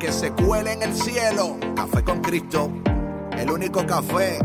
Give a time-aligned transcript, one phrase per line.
[0.00, 1.58] que se cuele en el cielo.
[1.76, 2.72] Café con Cristo,
[3.36, 4.38] el único café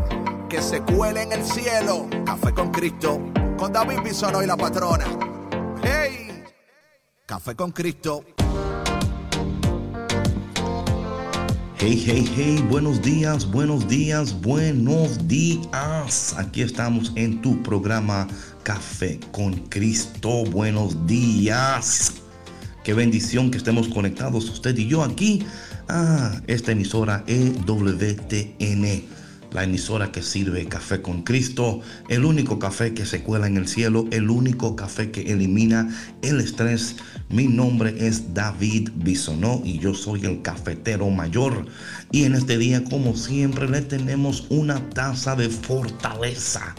[0.49, 2.07] que se cuele en el cielo.
[2.25, 3.21] Café con Cristo,
[3.57, 5.05] con David Bisono y la patrona.
[5.81, 6.43] ¡Hey!
[7.25, 8.25] Café con Cristo.
[11.77, 16.35] Hey, hey, hey, buenos días, buenos días, buenos días.
[16.37, 18.27] Aquí estamos en tu programa
[18.63, 20.43] Café con Cristo.
[20.45, 22.24] Buenos días.
[22.85, 25.43] Qué bendición que estemos conectados usted y yo aquí
[25.87, 29.03] a esta emisora EWTN,
[29.51, 33.67] la emisora que sirve café con Cristo, el único café que se cuela en el
[33.67, 35.89] cielo, el único café que elimina
[36.21, 36.97] el estrés.
[37.27, 41.65] Mi nombre es David Bisonó y yo soy el cafetero mayor.
[42.11, 46.75] Y en este día, como siempre, le tenemos una taza de fortaleza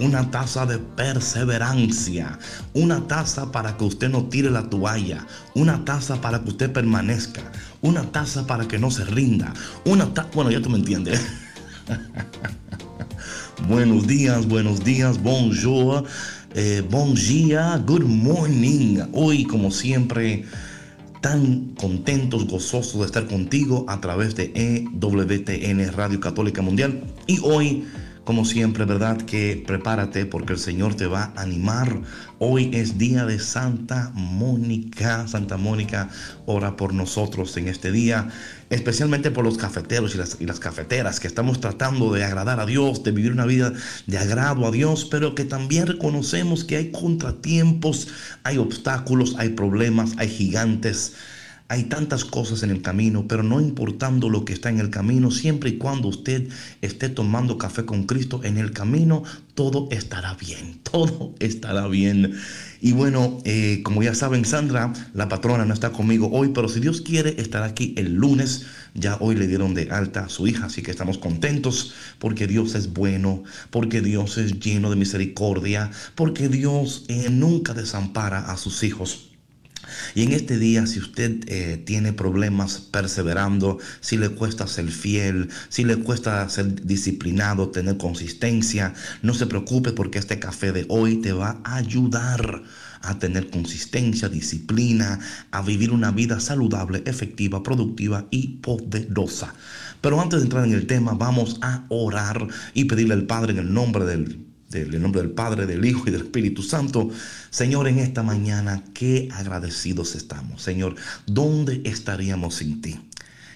[0.00, 2.38] una taza de perseverancia,
[2.74, 7.42] una taza para que usted no tire la toalla, una taza para que usted permanezca,
[7.80, 9.52] una taza para que no se rinda,
[9.84, 11.20] una taza, bueno, ya tú me entiendes.
[13.68, 16.04] buenos días, buenos días, bonjour,
[16.54, 19.00] eh, bon dia, good morning.
[19.12, 20.44] Hoy, como siempre,
[21.20, 27.02] tan contentos, gozosos de estar contigo a través de EWTN Radio Católica Mundial.
[27.26, 27.84] Y hoy
[28.28, 29.16] como siempre, ¿verdad?
[29.22, 32.02] Que prepárate porque el Señor te va a animar.
[32.38, 35.26] Hoy es día de Santa Mónica.
[35.26, 36.10] Santa Mónica
[36.44, 38.28] ora por nosotros en este día,
[38.68, 43.12] especialmente por los cafeteros y las, cafeteras que estamos tratando de agradar a Dios, de
[43.12, 43.72] vivir una vida
[44.06, 48.08] de agrado a Dios, pero que también reconocemos que hay contratiempos,
[48.42, 51.14] hay obstáculos, hay problemas, hay gigantes
[51.70, 55.30] hay tantas cosas en el camino, pero no importando lo que está en el camino,
[55.30, 56.48] siempre y cuando usted
[56.80, 59.22] esté tomando café con Cristo en el camino,
[59.54, 62.34] todo estará bien, todo estará bien.
[62.80, 66.80] Y bueno, eh, como ya saben, Sandra, la patrona, no está conmigo hoy, pero si
[66.80, 68.64] Dios quiere, estará aquí el lunes.
[68.94, 72.74] Ya hoy le dieron de alta a su hija, así que estamos contentos porque Dios
[72.76, 78.82] es bueno, porque Dios es lleno de misericordia, porque Dios eh, nunca desampara a sus
[78.84, 79.27] hijos.
[80.14, 85.48] Y en este día, si usted eh, tiene problemas perseverando, si le cuesta ser fiel,
[85.68, 91.16] si le cuesta ser disciplinado, tener consistencia, no se preocupe porque este café de hoy
[91.16, 92.62] te va a ayudar
[93.00, 99.54] a tener consistencia, disciplina, a vivir una vida saludable, efectiva, productiva y poderosa.
[100.00, 103.58] Pero antes de entrar en el tema, vamos a orar y pedirle al Padre en
[103.58, 107.10] el nombre del el nombre del Padre, del Hijo y del Espíritu Santo.
[107.50, 110.62] Señor, en esta mañana, qué agradecidos estamos.
[110.62, 110.96] Señor,
[111.26, 113.00] ¿dónde estaríamos sin ti?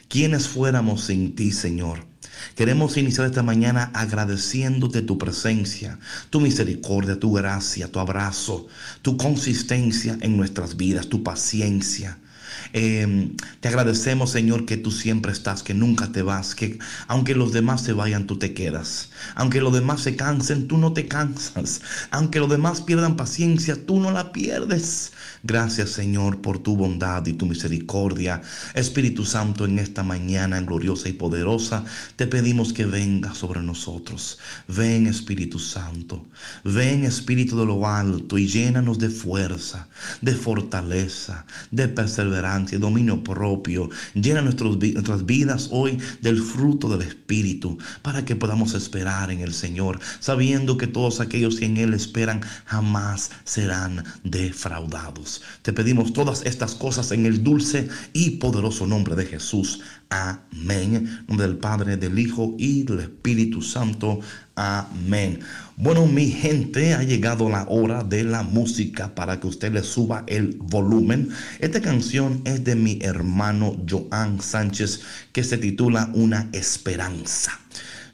[0.09, 2.07] ¿Quiénes fuéramos sin ti, Señor?
[2.57, 5.99] Queremos iniciar esta mañana agradeciéndote tu presencia,
[6.31, 8.67] tu misericordia, tu gracia, tu abrazo,
[9.03, 12.19] tu consistencia en nuestras vidas, tu paciencia.
[12.73, 17.53] Em, te agradecemos, Señor, que tú siempre estás, que nunca te vas, que aunque los
[17.53, 19.11] demás se vayan, tú te quedas.
[19.35, 21.83] Aunque los demás se cansen, tú no te cansas.
[22.11, 25.13] Aunque los demás pierdan paciencia, tú no la pierdes.
[25.43, 28.41] Gracias, Señor, por tu bondad y tu misericordia.
[28.75, 31.85] Espíritu Santo, en esta mañana gloriosa y poderosa,
[32.17, 34.39] te pedimos que venga sobre nosotros.
[34.69, 36.27] Ven, Espíritu Santo.
[36.65, 39.89] Ven, Espíritu de lo alto, y llénanos de fuerza,
[40.21, 43.91] de fortaleza, de perseverancia dominio propio.
[44.15, 50.01] Llena nuestras vidas hoy del fruto del Espíritu para que podamos esperar en el Señor,
[50.21, 55.43] sabiendo que todos aquellos que en Él esperan jamás serán defraudados.
[55.63, 59.81] Te pedimos todas estas cosas en el dulce y poderoso nombre de Jesús.
[60.13, 60.95] Amén.
[60.95, 64.21] En nombre del Padre, del Hijo y del Espíritu Santo.
[64.55, 65.41] Amén.
[65.79, 70.25] Bueno, mi gente, ha llegado la hora de la música para que usted le suba
[70.27, 71.31] el volumen.
[71.61, 75.01] Esta canción es de mi hermano Joan Sánchez
[75.33, 77.59] que se titula Una esperanza.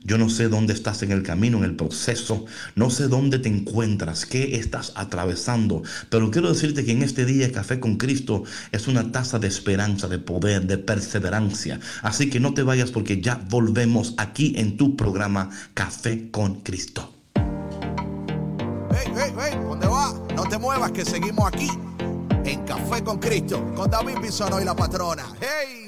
[0.09, 2.47] Yo no sé dónde estás en el camino, en el proceso.
[2.75, 5.83] No sé dónde te encuentras, qué estás atravesando.
[6.09, 10.09] Pero quiero decirte que en este día Café con Cristo es una taza de esperanza,
[10.09, 11.79] de poder, de perseverancia.
[12.01, 17.13] Así que no te vayas porque ya volvemos aquí en tu programa Café con Cristo.
[17.35, 20.15] Hey, hey, hey, ¿dónde va?
[20.35, 21.69] No te muevas que seguimos aquí
[22.47, 25.27] en Café con Cristo con David Bisono y la patrona.
[25.39, 25.88] Hey.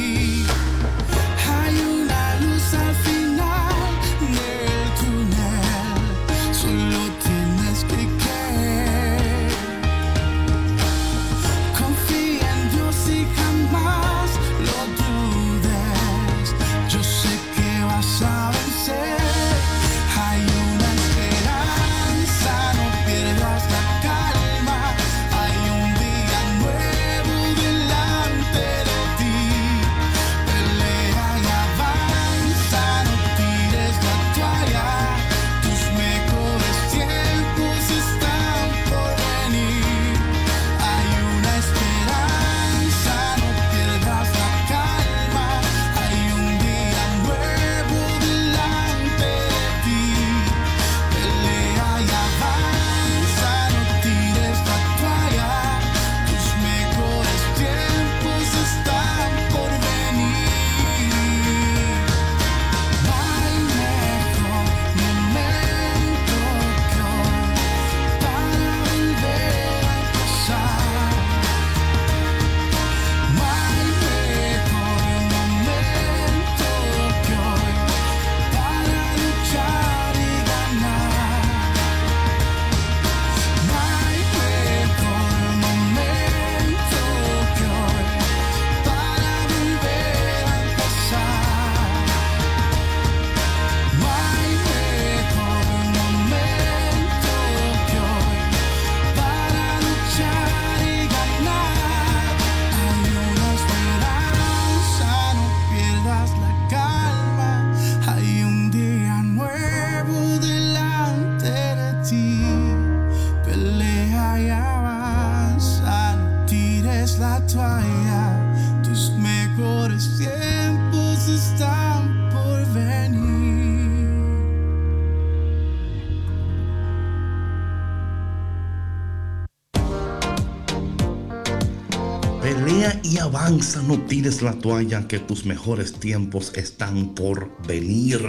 [133.99, 138.21] tires la toalla que tus mejores tiempos están por venir.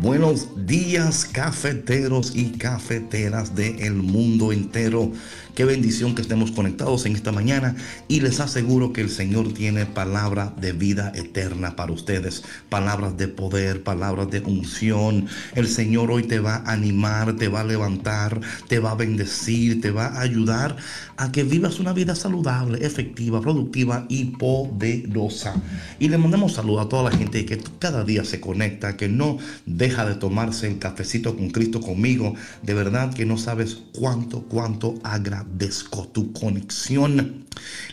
[0.00, 5.12] Buenos días cafeteros y cafeteras del mundo entero.
[5.54, 7.76] Qué bendición que estemos conectados en esta mañana
[8.08, 13.28] y les aseguro que el Señor tiene palabra de vida eterna para ustedes, palabras de
[13.28, 15.28] poder, palabras de unción.
[15.54, 19.80] El Señor hoy te va a animar, te va a levantar, te va a bendecir,
[19.80, 20.76] te va a ayudar
[21.16, 25.54] a que vivas una vida saludable, efectiva, productiva y poderosa.
[26.00, 29.38] Y le mandamos saludos a toda la gente que cada día se conecta, que no
[29.66, 32.34] deja de tomarse el cafecito con Cristo conmigo.
[32.62, 37.44] De verdad que no sabes cuánto, cuánto agradezco agradezco tu conexión.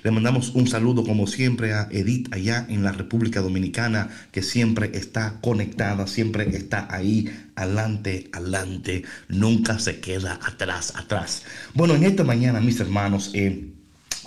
[0.04, 4.92] Le mandamos un saludo como siempre a Edith allá en la República Dominicana, que siempre
[4.94, 11.44] está conectada, siempre está ahí, adelante, adelante, nunca se queda atrás, atrás.
[11.74, 13.72] Bueno, en esta mañana, mis hermanos, eh,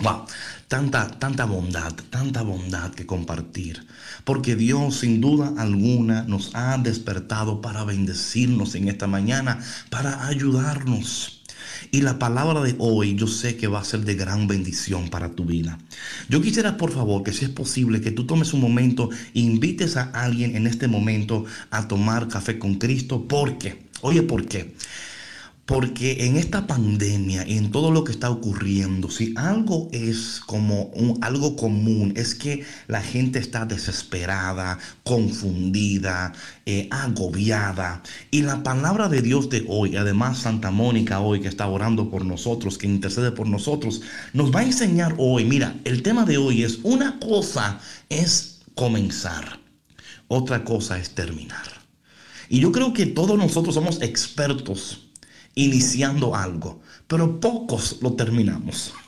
[0.01, 0.25] wow,
[0.67, 3.85] tanta, tanta bondad, tanta bondad que compartir.
[4.23, 11.44] Porque Dios sin duda alguna nos ha despertado para bendecirnos en esta mañana, para ayudarnos.
[11.91, 15.31] Y la palabra de hoy yo sé que va a ser de gran bendición para
[15.31, 15.77] tu vida.
[16.29, 20.03] Yo quisiera por favor que si es posible que tú tomes un momento invites a
[20.11, 23.25] alguien en este momento a tomar café con Cristo.
[23.27, 24.73] Porque, oye, ¿por qué?
[25.65, 30.83] Porque en esta pandemia y en todo lo que está ocurriendo, si algo es como
[30.93, 36.33] un, algo común, es que la gente está desesperada, confundida,
[36.67, 38.03] eh, agobiada.
[38.29, 42.25] Y la palabra de Dios de hoy, además Santa Mónica hoy que está orando por
[42.25, 44.01] nosotros, que intercede por nosotros,
[44.33, 47.79] nos va a enseñar hoy, mira, el tema de hoy es una cosa
[48.09, 49.59] es comenzar,
[50.27, 51.65] otra cosa es terminar.
[52.49, 55.04] Y yo creo que todos nosotros somos expertos
[55.55, 58.93] iniciando algo, pero pocos lo terminamos.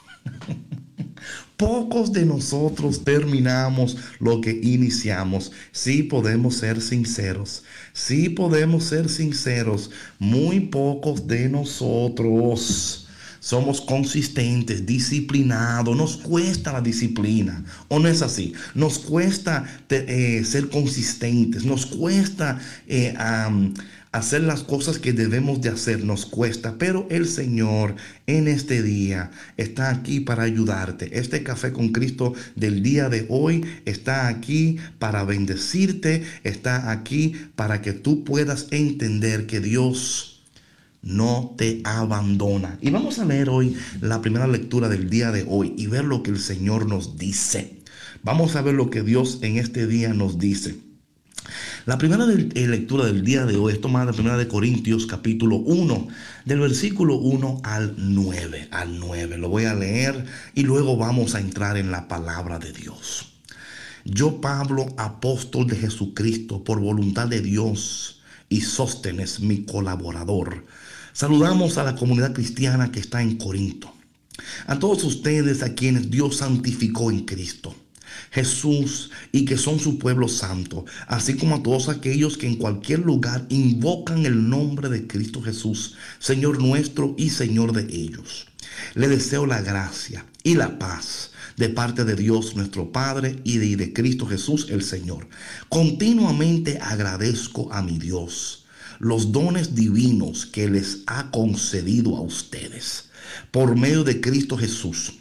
[1.58, 5.52] Pocos de nosotros terminamos lo que iniciamos.
[5.72, 7.64] Sí podemos ser sinceros.
[7.94, 9.90] Sí podemos ser sinceros.
[10.20, 13.08] Muy pocos de nosotros
[13.48, 15.96] somos consistentes, disciplinados.
[15.96, 17.64] Nos cuesta la disciplina.
[17.88, 18.54] ¿O no es así?
[18.76, 21.64] Nos cuesta eh, ser consistentes.
[21.64, 22.60] Nos cuesta...
[22.88, 23.16] Eh,
[24.12, 27.96] hacer las cosas que debemos de hacer nos cuesta, pero el Señor
[28.26, 31.18] en este día está aquí para ayudarte.
[31.20, 37.82] Este café con Cristo del día de hoy está aquí para bendecirte, está aquí para
[37.82, 40.44] que tú puedas entender que Dios
[41.02, 42.78] no te abandona.
[42.82, 46.24] Y vamos a leer hoy la primera lectura del día de hoy y ver lo
[46.24, 47.78] que el Señor nos dice.
[48.24, 50.87] Vamos a ver lo que Dios en este día nos dice.
[51.86, 55.56] La primera eh, lectura del día de hoy es tomada de primera de Corintios capítulo
[55.58, 56.08] 1,
[56.46, 59.38] del versículo 1 al 9, al 9.
[59.38, 63.34] Lo voy a leer y luego vamos a entrar en la palabra de Dios.
[64.04, 70.66] Yo, Pablo, apóstol de Jesucristo, por voluntad de Dios, y Sóstenes, mi colaborador.
[71.14, 73.94] Saludamos a la comunidad cristiana que está en Corinto.
[74.68, 77.76] A todos ustedes a quienes Dios santificó en Cristo
[78.38, 83.00] Jesús y que son su pueblo santo, así como a todos aquellos que en cualquier
[83.00, 88.46] lugar invocan el nombre de Cristo Jesús, Señor nuestro y Señor de ellos.
[88.94, 93.76] Le deseo la gracia y la paz de parte de Dios nuestro Padre y de,
[93.76, 95.28] de Cristo Jesús el Señor.
[95.68, 98.66] Continuamente agradezco a mi Dios
[99.00, 103.10] los dones divinos que les ha concedido a ustedes
[103.50, 105.14] por medio de Cristo Jesús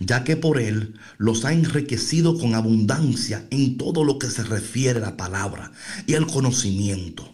[0.00, 4.98] ya que por él los ha enriquecido con abundancia en todo lo que se refiere
[4.98, 5.72] a la palabra
[6.06, 7.32] y al conocimiento.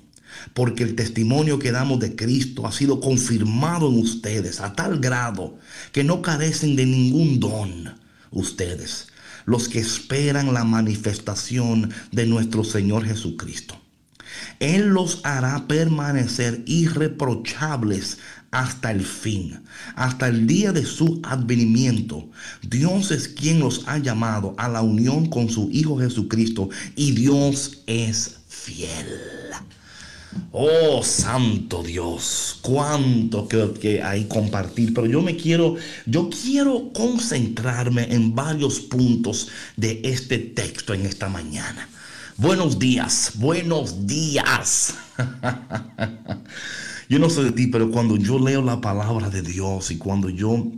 [0.55, 5.59] Porque el testimonio que damos de Cristo ha sido confirmado en ustedes a tal grado
[5.93, 7.95] que no carecen de ningún don
[8.31, 9.09] ustedes,
[9.45, 13.79] los que esperan la manifestación de nuestro Señor Jesucristo.
[14.61, 18.19] Él los hará permanecer irreprochables
[18.53, 19.61] hasta el fin,
[19.97, 22.29] hasta el día de su advenimiento.
[22.61, 27.83] Dios es quien los ha llamado a la unión con su Hijo Jesucristo y Dios
[27.87, 29.07] es fiel.
[30.51, 38.15] Oh, santo Dios, cuánto que, que, hay compartir, pero yo me quiero, yo quiero concentrarme
[38.15, 41.89] en varios puntos de este texto en esta mañana.
[42.37, 44.95] Buenos días, buenos días.
[47.13, 50.31] Yo no sé de ti, pero cuando yo leo la palabra de Dios y cuando
[50.31, 50.73] yo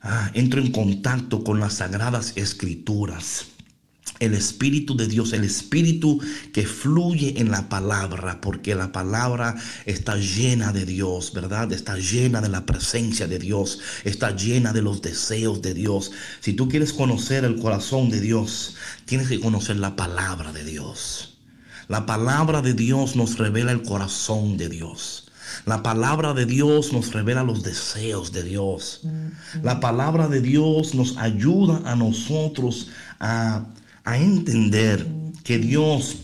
[0.00, 3.46] ah, entro en contacto con las sagradas escrituras,
[4.20, 6.20] el Espíritu de Dios, el Espíritu
[6.52, 11.72] que fluye en la palabra, porque la palabra está llena de Dios, ¿verdad?
[11.72, 16.12] Está llena de la presencia de Dios, está llena de los deseos de Dios.
[16.38, 21.38] Si tú quieres conocer el corazón de Dios, tienes que conocer la palabra de Dios.
[21.88, 25.26] La palabra de Dios nos revela el corazón de Dios.
[25.66, 29.02] La palabra de Dios nos revela los deseos de Dios.
[29.62, 33.66] La palabra de Dios nos ayuda a nosotros a,
[34.06, 35.06] entender
[35.44, 36.16] que Dios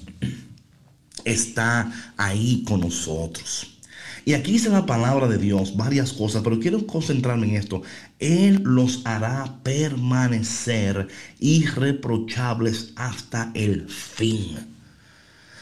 [1.25, 3.79] está ahí con nosotros.
[4.25, 7.83] Y aquí dice la palabra de Dios varias cosas, pero quiero concentrarme en esto.
[8.19, 11.07] Él los hará permanecer
[11.39, 14.76] irreprochables hasta el fin.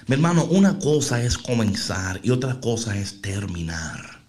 [0.07, 4.21] Mi hermano, una cosa es comenzar y otra cosa es terminar.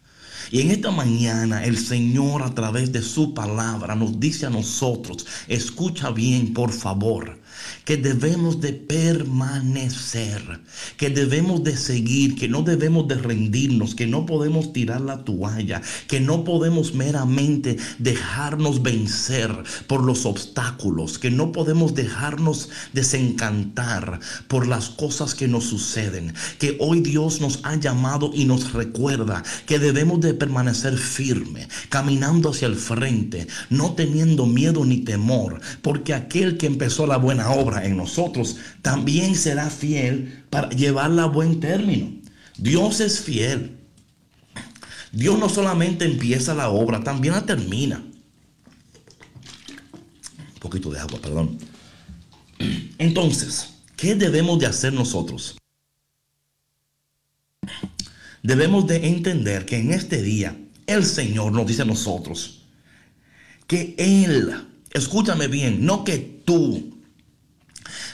[0.50, 5.25] Y en esta mañana el Señor a través de su palabra nos dice a nosotros,
[5.50, 7.41] escucha bien por favor,
[7.84, 10.62] que debemos de permanecer,
[10.98, 15.81] que debemos de seguir, que no debemos de rendirnos, que no podemos tirar la toalla,
[16.07, 19.51] que no podemos meramente dejarnos vencer
[19.88, 26.77] por los obstáculos, que no podemos dejarnos desencantar por las cosas que nos suceden, que
[26.79, 32.67] hoy Dios nos ha llamado y nos recuerda que debemos de permanecer firme, caminando hacia
[32.67, 37.97] el frente, no teniendo miedo ni temor, porque aquel que empezó la buena obra en
[37.97, 42.12] nosotros, también será fiel para llevarla a buen término.
[42.57, 43.77] Dios es fiel.
[45.12, 47.97] Dios no solamente empieza la obra, también la termina.
[50.53, 51.57] Un poquito de agua, perdón.
[52.97, 55.57] Entonces, ¿qué debemos de hacer nosotros?
[58.43, 62.62] Debemos de entender que en este día el Señor nos dice a nosotros
[63.67, 64.53] que Él,
[64.91, 66.94] escúchame bien, no que tú,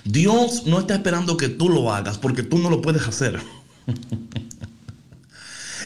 [0.04, 3.40] Dios no está esperando que tú lo hagas porque tú no lo puedes hacer.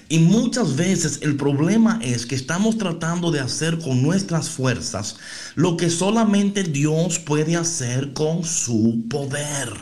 [0.08, 5.16] Y muchas veces el problema es que estamos tratando de hacer con nuestras fuerzas
[5.56, 9.74] lo que solamente Dios puede hacer con su poder.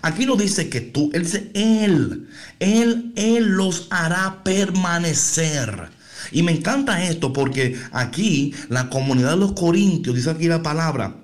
[0.00, 2.28] Aquí no dice que tú, él él,
[2.58, 5.90] él, él los hará permanecer.
[6.32, 11.16] Y me encanta esto porque aquí la comunidad de los corintios, dice aquí la palabra,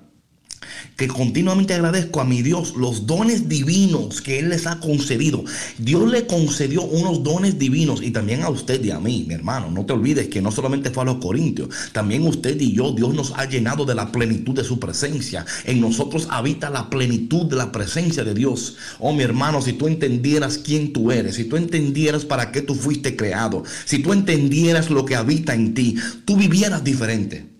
[0.95, 5.43] que continuamente agradezco a mi Dios los dones divinos que Él les ha concedido.
[5.77, 9.69] Dios le concedió unos dones divinos y también a usted y a mí, mi hermano.
[9.71, 13.13] No te olvides que no solamente fue a los corintios, también usted y yo, Dios
[13.13, 15.45] nos ha llenado de la plenitud de su presencia.
[15.65, 18.77] En nosotros habita la plenitud de la presencia de Dios.
[18.99, 22.75] Oh, mi hermano, si tú entendieras quién tú eres, si tú entendieras para qué tú
[22.75, 27.54] fuiste creado, si tú entendieras lo que habita en ti, tú vivieras diferente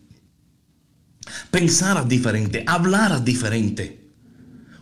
[1.52, 4.06] pensaras diferente, hablaras diferente.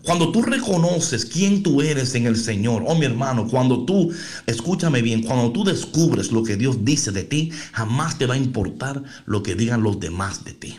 [0.03, 4.11] Cuando tú reconoces quién tú eres en el Señor, oh mi hermano, cuando tú,
[4.45, 8.37] escúchame bien, cuando tú descubres lo que Dios dice de ti, jamás te va a
[8.37, 10.77] importar lo que digan los demás de ti.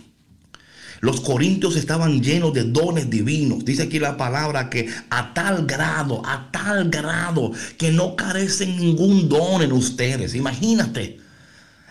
[1.00, 3.64] Los corintios estaban llenos de dones divinos.
[3.64, 9.28] Dice aquí la palabra que a tal grado, a tal grado, que no carecen ningún
[9.28, 10.34] don en ustedes.
[10.34, 11.23] Imagínate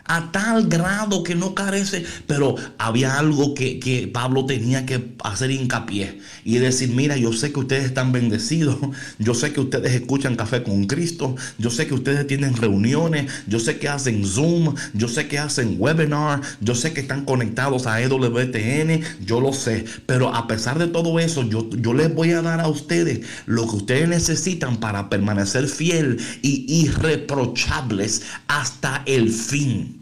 [0.05, 5.51] a tal grado que no carece, pero había algo que, que, Pablo tenía que hacer
[5.51, 8.77] hincapié y decir, mira, yo sé que ustedes están bendecidos,
[9.17, 13.59] yo sé que ustedes escuchan café con Cristo, yo sé que ustedes tienen reuniones, yo
[13.59, 18.01] sé que hacen Zoom, yo sé que hacen webinar, yo sé que están conectados a
[18.01, 22.41] EWTN, yo lo sé, pero a pesar de todo eso, yo, yo les voy a
[22.41, 29.92] dar a ustedes lo que ustedes necesitan para permanecer fiel y irreprochables hasta el fin.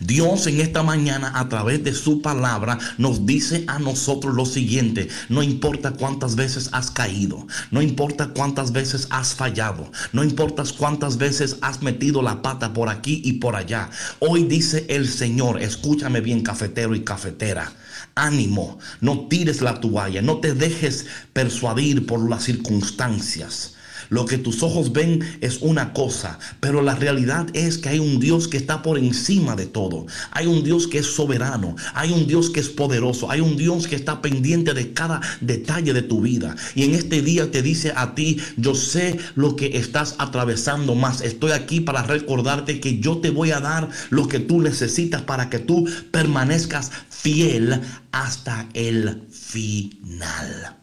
[0.00, 5.08] Dios en esta mañana a través de su palabra nos dice a nosotros lo siguiente,
[5.28, 11.16] no importa cuántas veces has caído, no importa cuántas veces has fallado, no importa cuántas
[11.16, 13.90] veces has metido la pata por aquí y por allá.
[14.18, 17.72] Hoy dice el Señor, escúchame bien cafetero y cafetera.
[18.14, 23.71] Ánimo, no tires la toalla, no te dejes persuadir por las circunstancias.
[24.12, 28.20] Lo que tus ojos ven es una cosa, pero la realidad es que hay un
[28.20, 30.04] Dios que está por encima de todo.
[30.32, 33.86] Hay un Dios que es soberano, hay un Dios que es poderoso, hay un Dios
[33.86, 36.54] que está pendiente de cada detalle de tu vida.
[36.74, 41.22] Y en este día te dice a ti, yo sé lo que estás atravesando más.
[41.22, 45.48] Estoy aquí para recordarte que yo te voy a dar lo que tú necesitas para
[45.48, 50.81] que tú permanezcas fiel hasta el final.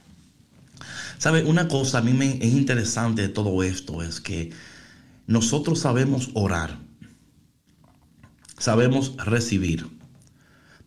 [1.19, 1.43] ¿Sabe?
[1.43, 4.51] Una cosa a mí me es interesante de todo esto es que
[5.27, 6.79] nosotros sabemos orar,
[8.57, 9.85] sabemos recibir,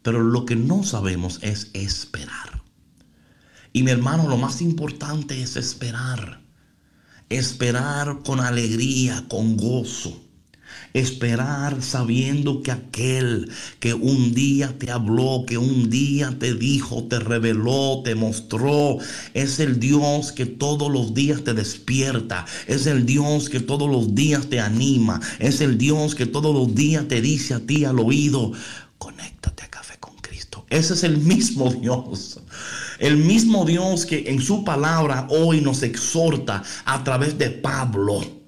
[0.00, 2.62] pero lo que no sabemos es esperar.
[3.74, 6.40] Y mi hermano, lo más importante es esperar.
[7.28, 10.21] Esperar con alegría, con gozo.
[10.94, 13.50] Esperar sabiendo que aquel
[13.80, 18.98] que un día te habló, que un día te dijo, te reveló, te mostró,
[19.32, 24.14] es el Dios que todos los días te despierta, es el Dios que todos los
[24.14, 27.98] días te anima, es el Dios que todos los días te dice a ti al
[27.98, 28.52] oído,
[28.98, 30.66] conéctate a café con Cristo.
[30.68, 32.38] Ese es el mismo Dios.
[32.98, 38.41] El mismo Dios que en su palabra hoy nos exhorta a través de Pablo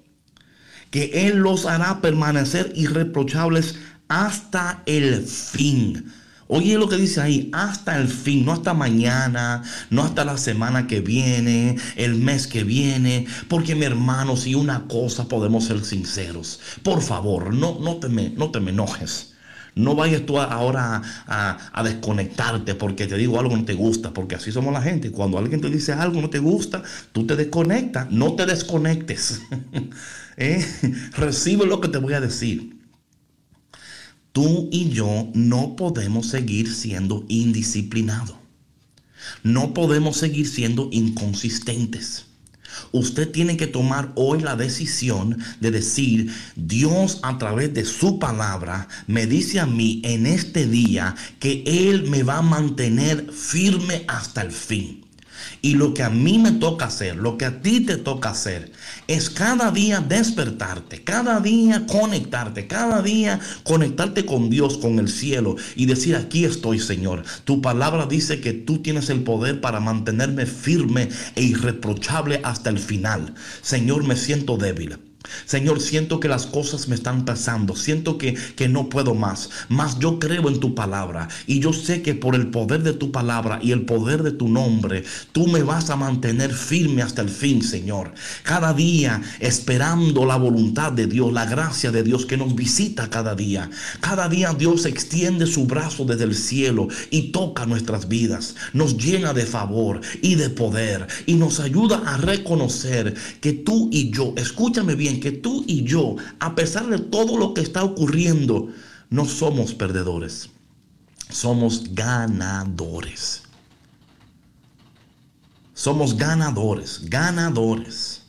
[0.95, 3.75] que Él los hará permanecer irreprochables
[4.07, 6.05] hasta el fin.
[6.47, 10.87] Oye lo que dice ahí, hasta el fin, no hasta mañana, no hasta la semana
[10.87, 16.61] que viene, el mes que viene, porque mi hermano, si una cosa podemos ser sinceros,
[16.85, 19.33] por favor, no, no, te, me, no te me enojes.
[19.75, 24.13] No vayas tú ahora a, a, desconectarte porque te digo algo que no te gusta,
[24.13, 25.11] porque así somos la gente.
[25.11, 29.43] Cuando alguien te dice algo que no te gusta, tú te desconectas, no te desconectes.
[30.37, 30.65] ¿Eh?
[31.17, 32.75] Recibe lo que te voy a decir.
[34.33, 38.37] Tú y yo no podemos seguir siendo indisciplinados.
[39.43, 42.27] No podemos seguir siendo inconsistentes.
[42.93, 48.89] Usted tiene que tomar hoy la decisión de decir, Dios a través de su palabra
[49.07, 54.43] me dice a mí en este día que Él me va a mantener firme hasta
[54.43, 55.04] el fin.
[55.63, 58.73] Y lo que a mí me toca hacer, lo que a ti te toca hacer,
[59.09, 65.57] es cada día despertarte, cada día conectarte, cada día conectarte con Dios, con el cielo
[65.75, 67.25] y decir, aquí estoy Señor.
[67.45, 72.79] Tu palabra dice que tú tienes el poder para mantenerme firme e irreprochable hasta el
[72.79, 73.35] final.
[73.63, 74.99] Señor, me siento débil.
[75.47, 79.99] Señor, siento que las cosas me están pasando, siento que, que no puedo más, mas
[79.99, 83.59] yo creo en tu palabra y yo sé que por el poder de tu palabra
[83.63, 87.63] y el poder de tu nombre, tú me vas a mantener firme hasta el fin,
[87.63, 88.13] Señor.
[88.43, 93.35] Cada día esperando la voluntad de Dios, la gracia de Dios que nos visita cada
[93.35, 93.71] día.
[94.01, 99.33] Cada día Dios extiende su brazo desde el cielo y toca nuestras vidas, nos llena
[99.33, 104.95] de favor y de poder y nos ayuda a reconocer que tú y yo, escúchame
[104.95, 108.71] bien, que tú y yo, a pesar de todo lo que está ocurriendo,
[109.11, 110.51] no somos perdedores,
[111.31, 113.43] somos ganadores.
[115.75, 118.23] Somos ganadores, ganadores.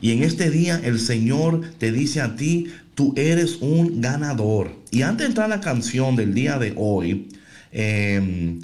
[0.00, 4.76] Y en este día el Señor te dice a ti, tú eres un ganador.
[4.90, 7.28] Y antes de entrar a la canción del día de hoy,
[7.72, 8.60] eh,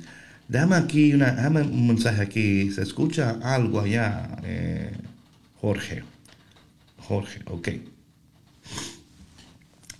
[0.49, 2.70] déjame aquí una, un mensaje aquí.
[2.73, 4.92] Se escucha algo allá, eh,
[5.61, 6.03] Jorge.
[7.11, 7.68] Jorge, ok.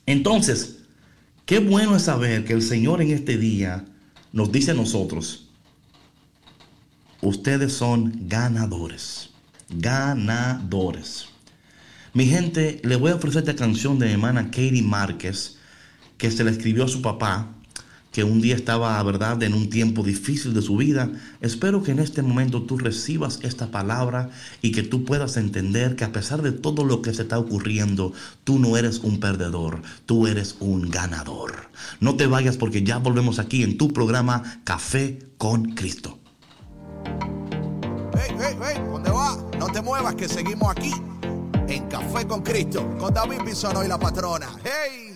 [0.07, 0.77] Entonces,
[1.45, 3.85] qué bueno es saber que el Señor en este día
[4.33, 5.49] nos dice a nosotros,
[7.21, 9.31] ustedes son ganadores,
[9.71, 11.27] ganadores.
[12.15, 15.57] Mi gente, le voy a ofrecer esta canción de mi hermana Katie Márquez,
[16.17, 17.57] que se la escribió a su papá
[18.11, 21.11] que un día estaba, verdad, en un tiempo difícil de su vida.
[21.41, 24.31] Espero que en este momento tú recibas esta palabra
[24.63, 28.13] y que tú puedas entender que a pesar de todo lo que se está ocurriendo,
[28.45, 31.71] tú no eres un perdedor, tú eres un ganador.
[32.01, 36.19] No te vayas porque ya volvemos aquí en tu programa Café con Cristo.
[38.15, 39.37] Hey, hey, hey, ¿dónde va?
[39.59, 40.93] No te muevas que seguimos aquí
[41.69, 44.49] en Café con Cristo con David Bisono y la patrona.
[44.65, 45.10] ¡Hey!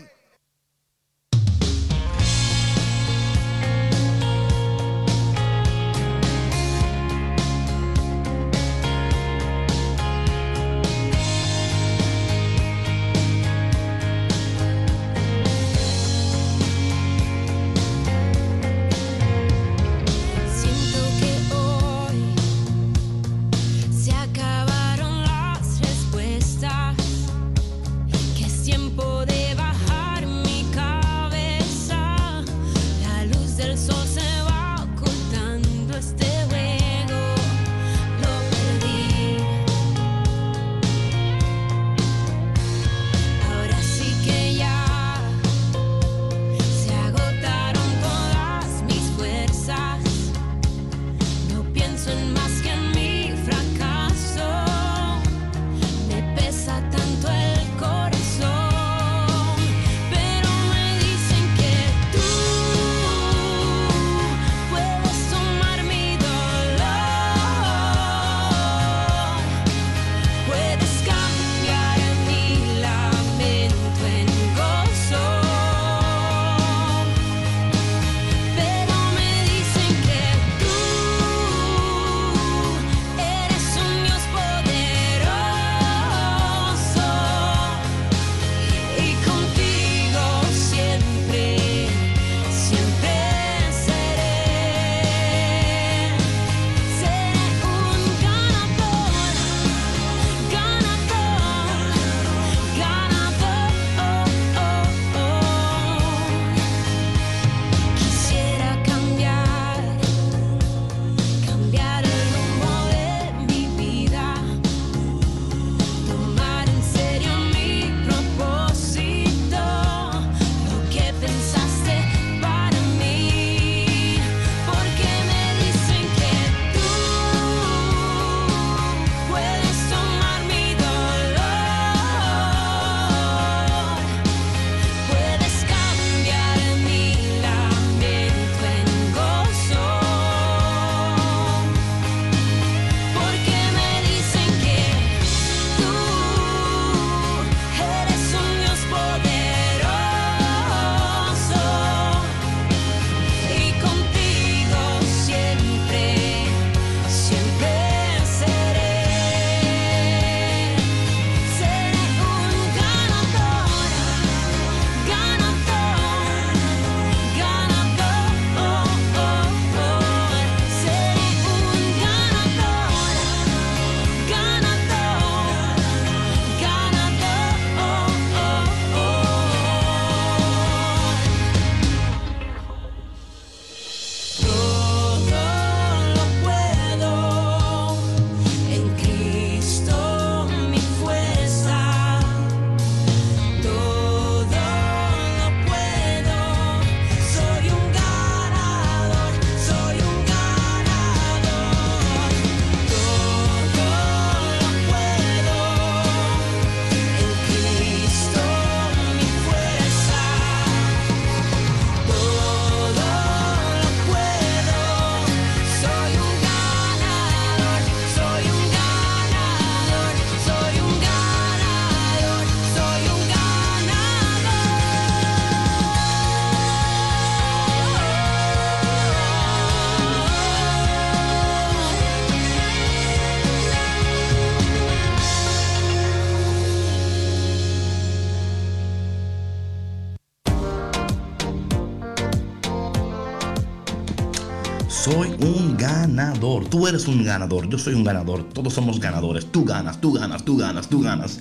[246.74, 247.68] Tú eres un ganador.
[247.68, 248.48] Yo soy un ganador.
[248.48, 249.46] Todos somos ganadores.
[249.46, 251.38] Tú ganas, tú ganas, tú ganas, tú ganas.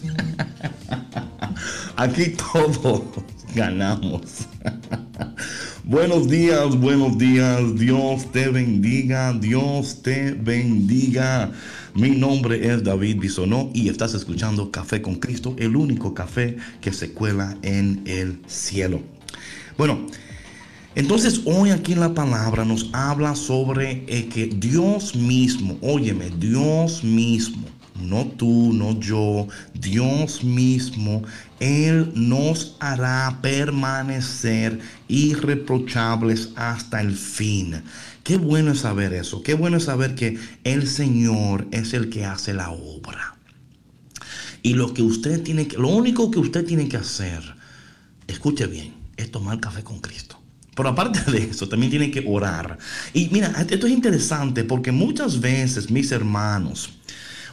[1.96, 3.02] Aquí todos
[3.56, 4.22] ganamos.
[5.84, 7.76] buenos días, buenos días.
[7.80, 9.34] Dios te bendiga.
[9.34, 11.52] Dios te bendiga.
[11.96, 16.94] Mi nombre es David Bisonó y estás escuchando Café con Cristo, el único café que
[16.94, 19.02] se cuela en el cielo.
[19.80, 20.06] Bueno,
[20.96, 27.68] entonces hoy aquí la palabra nos habla sobre eh, que Dios mismo, óyeme, Dios mismo,
[28.00, 31.24] no tú, no yo, Dios mismo,
[31.60, 37.82] Él nos hará permanecer irreprochables hasta el fin.
[38.24, 42.26] Qué bueno es saber eso, qué bueno es saber que el Señor es el que
[42.26, 43.36] hace la obra.
[44.62, 47.42] Y lo que usted tiene que, lo único que usted tiene que hacer,
[48.28, 50.33] escuche bien, es tomar café con Cristo.
[50.76, 52.78] Pero aparte de eso, también tiene que orar.
[53.14, 56.90] Y mira, esto es interesante porque muchas veces, mis hermanos,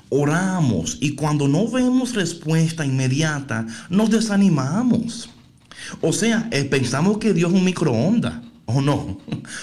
[0.08, 5.30] oramos y cuando no vemos respuesta inmediata, nos desanimamos.
[6.00, 8.34] O sea, eh, pensamos que Dios es un microondas.
[8.72, 9.18] ¿O no?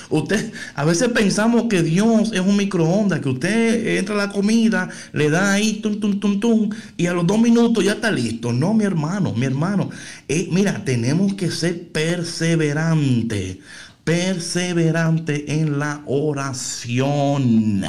[0.10, 4.90] Usted, a veces pensamos que Dios es un microondas, que usted entra a la comida,
[5.14, 8.52] le da ahí, tum, tum, tum, tum, y a los dos minutos ya está listo.
[8.52, 9.90] No, mi hermano, mi hermano.
[10.28, 13.62] Eh, mira, tenemos que ser perseverante,
[14.04, 17.84] perseverante en la oración.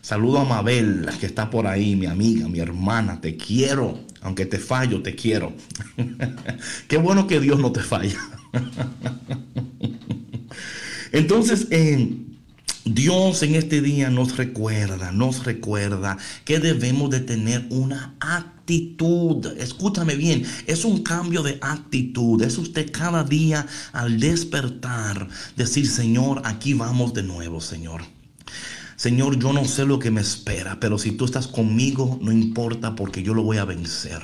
[0.00, 4.06] Saludo a Mabel, que está por ahí, mi amiga, mi hermana, te quiero.
[4.22, 5.52] Aunque te fallo, te quiero.
[6.88, 8.18] Qué bueno que Dios no te falla.
[11.12, 11.68] Entonces,
[12.84, 19.46] Dios en este día nos recuerda, nos recuerda que debemos de tener una actitud.
[19.58, 22.42] Escúchame bien, es un cambio de actitud.
[22.42, 28.17] Es usted cada día al despertar decir, Señor, aquí vamos de nuevo, Señor.
[28.98, 32.96] Señor, yo no sé lo que me espera, pero si tú estás conmigo, no importa
[32.96, 34.20] porque yo lo voy a vencer.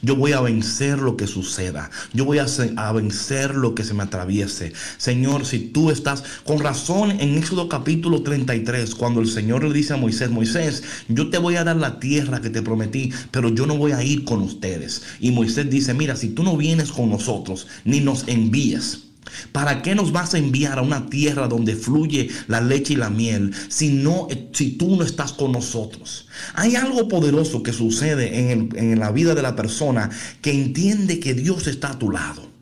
[0.00, 1.90] Yo voy a vencer lo que suceda.
[2.14, 2.46] Yo voy a,
[2.92, 4.72] vencer lo que se me atraviese.
[4.96, 9.92] Señor, si tú estás con razón en Éxodo capítulo 33, cuando el Señor le dice
[9.92, 13.66] a Moisés, Moisés, yo te voy a dar la tierra que te prometí, pero yo
[13.66, 15.02] no voy a ir con ustedes.
[15.20, 19.04] Y Moisés dice, mira, si tú no vienes con nosotros, ni nos envíes,
[19.52, 23.10] ¿Para qué nos vas a enviar a una tierra donde fluye la leche y la
[23.10, 26.26] miel si, no, si tú no estás con nosotros?
[26.54, 30.10] Hay algo poderoso que sucede en, en la vida de la persona
[30.42, 32.54] que entiende que Dios está a tu lado.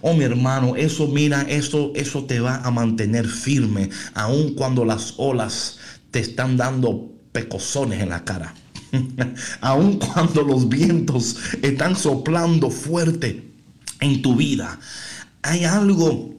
[0.00, 5.14] Oh, mi hermano, eso mira, eso, eso te va a mantener firme, aun cuando las
[5.16, 5.78] olas
[6.10, 8.54] te están dando pecosones en la cara.
[9.60, 13.50] aun cuando los vientos están soplando fuerte
[14.00, 14.78] en tu vida
[15.44, 16.30] hay algo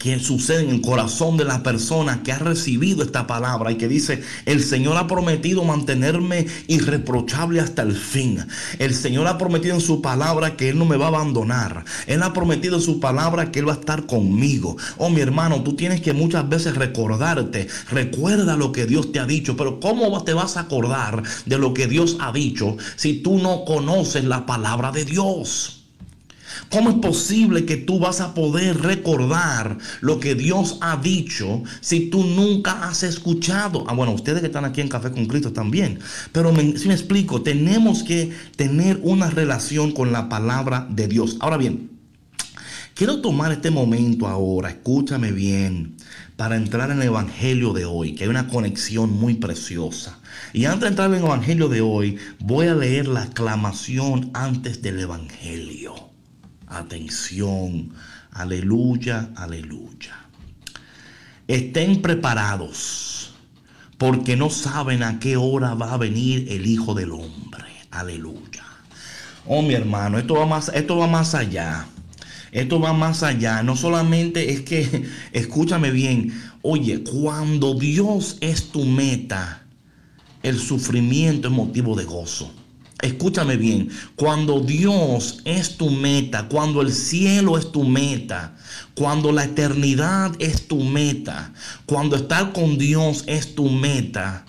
[0.00, 3.86] que sucede en el corazón de la persona que ha recibido esta palabra y que
[3.86, 8.44] dice, el Señor ha prometido mantenerme irreprochable hasta el fin.
[8.80, 11.84] El Señor ha prometido en su palabra que Él no me va a abandonar.
[12.06, 14.76] Él ha prometido en su palabra que Él va a estar conmigo.
[14.98, 17.68] Oh, mi hermano, tú tienes que muchas veces recordarte.
[17.90, 21.74] Recuerda lo que Dios te ha dicho, pero ¿cómo te vas a acordar de lo
[21.74, 25.81] que Dios ha dicho si tú no conoces la palabra de Dios?
[26.70, 32.08] ¿Cómo es posible que tú vas a poder recordar lo que Dios ha dicho si
[32.08, 33.84] tú nunca has escuchado?
[33.88, 35.98] Ah, bueno, ustedes que están aquí en Café con Cristo también.
[36.32, 41.36] Pero si me explico, tenemos que tener una relación con la palabra de Dios.
[41.40, 41.90] Ahora bien,
[42.94, 45.96] quiero tomar este momento ahora, escúchame bien,
[46.36, 50.18] para entrar en el Evangelio de hoy, que hay una conexión muy preciosa.
[50.52, 54.82] Y antes de entrar en el Evangelio de hoy, voy a leer la aclamación antes
[54.82, 56.11] del Evangelio.
[56.72, 57.92] Atención,
[58.30, 60.16] aleluya, aleluya.
[61.46, 63.34] Estén preparados,
[63.98, 67.66] porque no saben a qué hora va a venir el Hijo del Hombre.
[67.90, 68.64] Aleluya.
[69.46, 71.86] Oh, mi hermano, esto va más, esto va más allá.
[72.52, 73.62] Esto va más allá.
[73.62, 76.32] No solamente es que, escúchame bien,
[76.62, 79.66] oye, cuando Dios es tu meta,
[80.42, 82.50] el sufrimiento es motivo de gozo.
[83.02, 88.56] Escúchame bien, cuando Dios es tu meta, cuando el cielo es tu meta,
[88.94, 91.52] cuando la eternidad es tu meta,
[91.84, 94.44] cuando estar con Dios es tu meta,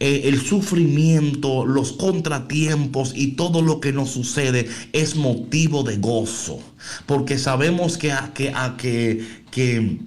[0.00, 6.58] eh, el sufrimiento, los contratiempos y todo lo que nos sucede es motivo de gozo.
[7.06, 10.00] Porque sabemos que, que, que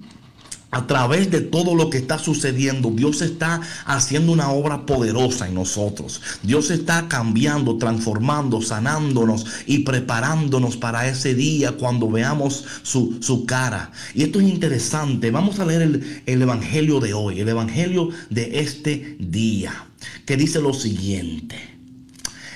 [0.70, 5.54] a través de todo lo que está sucediendo, Dios está haciendo una obra poderosa en
[5.54, 6.20] nosotros.
[6.42, 13.92] Dios está cambiando, transformando, sanándonos y preparándonos para ese día cuando veamos su, su cara.
[14.14, 15.30] Y esto es interesante.
[15.30, 19.86] Vamos a leer el, el Evangelio de hoy, el Evangelio de este día,
[20.26, 21.56] que dice lo siguiente.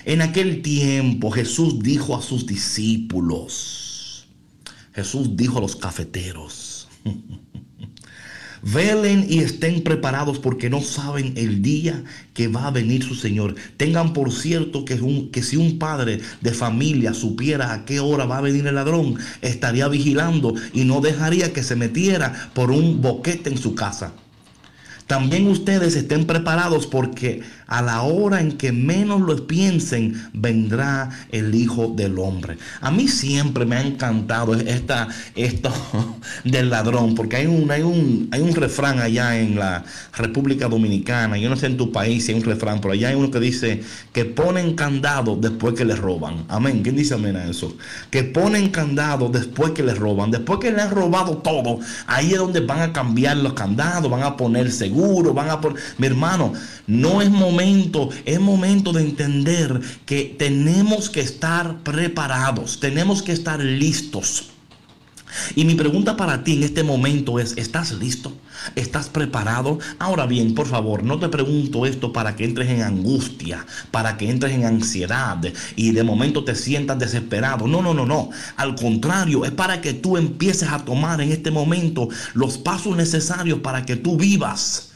[0.05, 4.27] En aquel tiempo Jesús dijo a sus discípulos,
[4.95, 6.89] Jesús dijo a los cafeteros,
[8.63, 13.55] Velen y estén preparados porque no saben el día que va a venir su Señor.
[13.77, 18.27] Tengan por cierto que, un, que si un padre de familia supiera a qué hora
[18.27, 23.01] va a venir el ladrón, estaría vigilando y no dejaría que se metiera por un
[23.01, 24.13] boquete en su casa.
[25.11, 31.55] También ustedes estén preparados porque a la hora en que menos lo piensen vendrá el
[31.55, 32.59] Hijo del Hombre.
[32.83, 35.73] A mí siempre me ha encantado esta, esto
[36.45, 39.85] del ladrón, porque hay un, hay, un, hay un refrán allá en la
[40.17, 43.15] República Dominicana, yo no sé en tu país si hay un refrán, pero allá hay
[43.15, 46.45] uno que dice que ponen candado después que les roban.
[46.49, 46.83] Amén.
[46.83, 47.77] ¿Quién dice amén a eso?
[48.11, 50.31] Que ponen candado después que les roban.
[50.31, 54.23] Después que le han robado todo, ahí es donde van a cambiar los candados, van
[54.23, 56.53] a poner seguro van a por mi hermano,
[56.87, 63.61] no es momento, es momento de entender que tenemos que estar preparados, tenemos que estar
[63.61, 64.47] listos.
[65.55, 68.33] Y mi pregunta para ti en este momento es, ¿estás listo?
[68.75, 69.79] ¿Estás preparado?
[69.99, 74.29] Ahora bien, por favor, no te pregunto esto para que entres en angustia, para que
[74.29, 75.39] entres en ansiedad
[75.77, 77.67] y de momento te sientas desesperado.
[77.69, 78.31] No, no, no, no.
[78.57, 83.61] Al contrario, es para que tú empieces a tomar en este momento los pasos necesarios
[83.61, 84.90] para que tú vivas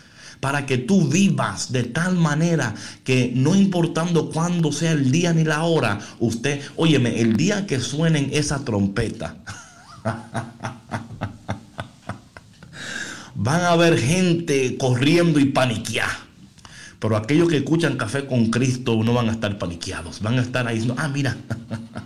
[0.45, 5.43] para que tú vivas de tal manera que no importando cuándo sea el día ni
[5.43, 9.37] la hora, usted, óyeme, el día que suenen esa trompeta,
[13.35, 16.11] van a haber gente corriendo y paniquear.
[16.99, 20.69] Pero aquellos que escuchan Café con Cristo no van a estar paniqueados, van a estar
[20.69, 21.39] ahí ah, mira,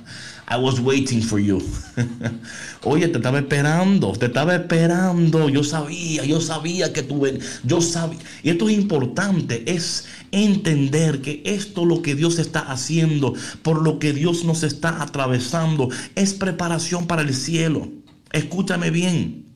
[0.50, 1.60] I was waiting for you.
[2.84, 5.50] Oye, te estaba esperando, te estaba esperando.
[5.50, 8.18] Yo sabía, yo sabía que tú ven, yo sabía.
[8.42, 13.98] Y esto es importante, es entender que esto lo que Dios está haciendo, por lo
[13.98, 17.88] que Dios nos está atravesando, es preparación para el cielo.
[18.32, 19.47] Escúchame bien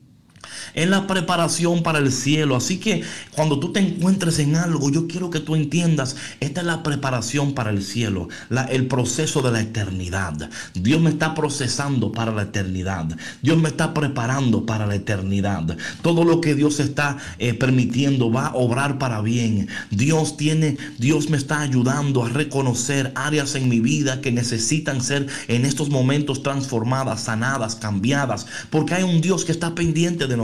[0.73, 2.55] es la preparación para el cielo.
[2.55, 6.67] Así que cuando tú te encuentres en algo, yo quiero que tú entiendas, esta es
[6.67, 8.27] la preparación para el cielo,
[8.69, 10.49] el proceso de la eternidad.
[10.73, 13.17] Dios me está procesando para la eternidad.
[13.41, 15.77] Dios me está preparando para la eternidad.
[16.01, 19.67] Todo lo que Dios está eh, permitiendo va a obrar para bien.
[19.91, 25.27] Dios tiene, Dios me está ayudando a reconocer áreas en mi vida que necesitan ser
[25.47, 30.42] en estos momentos transformadas, sanadas, cambiadas, porque hay un Dios que está pendiente de nosotros.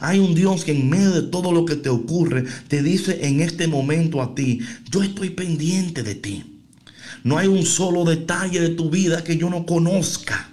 [0.00, 3.40] Hay un Dios que en medio de todo lo que te ocurre, te dice en
[3.40, 4.60] este momento a ti,
[4.90, 6.60] yo estoy pendiente de ti.
[7.24, 10.50] No hay un solo detalle de tu vida que yo no conozca.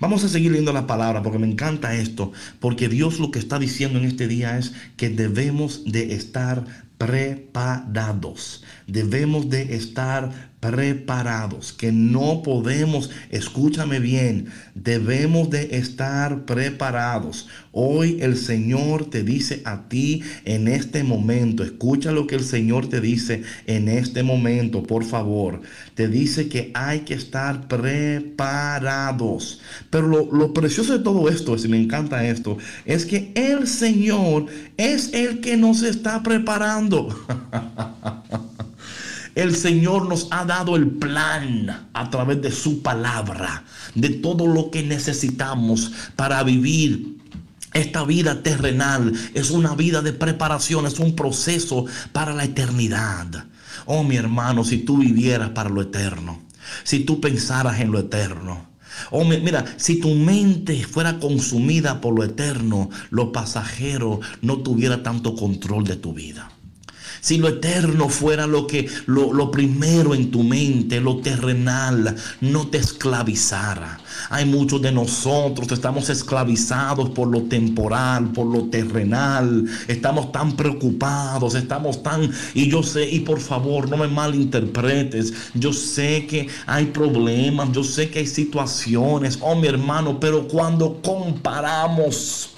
[0.00, 3.58] Vamos a seguir leyendo la palabra porque me encanta esto, porque Dios lo que está
[3.58, 6.64] diciendo en este día es que debemos de estar
[6.98, 8.62] preparados.
[8.86, 17.48] Debemos de estar preparados, que no podemos, escúchame bien, debemos de estar preparados.
[17.70, 22.88] Hoy el Señor te dice a ti en este momento, escucha lo que el Señor
[22.88, 25.60] te dice en este momento, por favor.
[25.94, 29.60] Te dice que hay que estar preparados.
[29.90, 34.46] Pero lo, lo precioso de todo esto, y me encanta esto, es que el Señor
[34.76, 37.16] es el que nos está preparando.
[39.38, 43.62] El Señor nos ha dado el plan a través de su palabra,
[43.94, 47.18] de todo lo que necesitamos para vivir
[47.72, 53.44] esta vida terrenal es una vida de preparación, es un proceso para la eternidad.
[53.86, 56.40] Oh mi hermano, si tú vivieras para lo eterno,
[56.82, 58.66] si tú pensaras en lo eterno.
[59.12, 65.36] Oh, mira, si tu mente fuera consumida por lo eterno, lo pasajero no tuviera tanto
[65.36, 66.50] control de tu vida.
[67.20, 72.78] Si lo eterno fuera lo que lo, primero en tu mente, lo terrenal, no te
[72.78, 74.00] esclavizara.
[74.30, 79.64] Hay muchos de nosotros estamos esclavizados por lo temporal, por lo terrenal.
[79.86, 85.32] Estamos tan preocupados, estamos tan y yo sé y por favor no me malinterpretes.
[85.54, 91.00] Yo sé que hay problemas, yo sé que hay situaciones, oh mi hermano, pero cuando
[91.02, 92.50] comparamos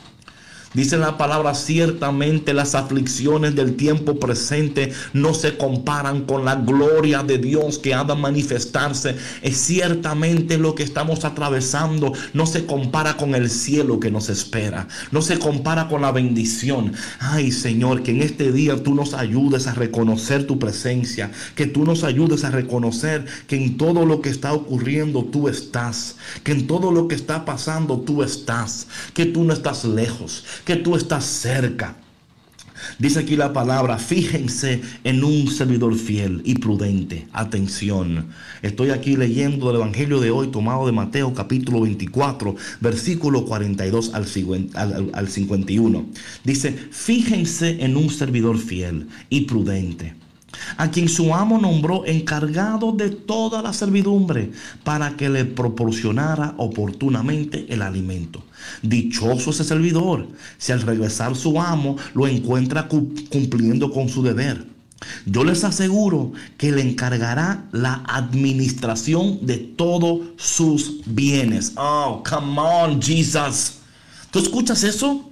[0.73, 7.25] Dice la palabra, ciertamente las aflicciones del tiempo presente no se comparan con la gloria
[7.25, 9.17] de Dios que ha de manifestarse.
[9.43, 14.87] Es ciertamente lo que estamos atravesando no se compara con el cielo que nos espera.
[15.11, 16.93] No se compara con la bendición.
[17.19, 21.33] Ay Señor, que en este día tú nos ayudes a reconocer tu presencia.
[21.57, 26.15] Que tú nos ayudes a reconocer que en todo lo que está ocurriendo tú estás.
[26.45, 28.87] Que en todo lo que está pasando tú estás.
[29.15, 31.97] Que tú no estás lejos que tú estás cerca.
[32.99, 37.27] Dice aquí la palabra, fíjense en un servidor fiel y prudente.
[37.33, 38.29] Atención.
[38.63, 44.27] Estoy aquí leyendo el Evangelio de hoy tomado de Mateo capítulo 24, versículo 42 al,
[44.75, 46.07] al, al 51.
[46.45, 50.15] Dice, fíjense en un servidor fiel y prudente
[50.77, 54.53] a quien su amo nombró encargado de toda la servidumbre
[54.85, 58.43] para que le proporcionara oportunamente el alimento.
[58.83, 64.67] Dichoso ese servidor si al regresar su amo lo encuentra cumpliendo con su deber.
[65.25, 71.73] Yo les aseguro que le encargará la administración de todos sus bienes.
[71.77, 73.77] Oh, come on, Jesus.
[74.31, 75.30] ¿Tú escuchas eso?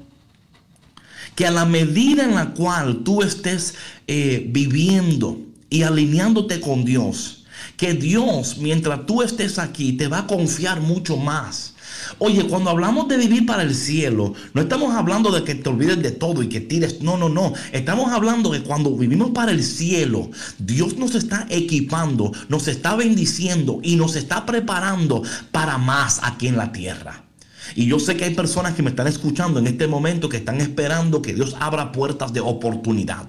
[1.39, 3.77] Que a la medida en la cual tú estés
[4.09, 5.39] eh, viviendo
[5.71, 7.45] y alineándote con Dios,
[7.77, 11.75] que Dios, mientras tú estés aquí, te va a confiar mucho más.
[12.19, 16.03] Oye, cuando hablamos de vivir para el cielo, no estamos hablando de que te olvides
[16.03, 17.03] de todo y que tires.
[17.03, 17.53] No, no, no.
[17.71, 23.79] Estamos hablando de cuando vivimos para el cielo, Dios nos está equipando, nos está bendiciendo
[23.85, 25.23] y nos está preparando
[25.53, 27.28] para más aquí en la tierra.
[27.75, 30.61] Y yo sé que hay personas que me están escuchando en este momento que están
[30.61, 33.29] esperando que Dios abra puertas de oportunidad.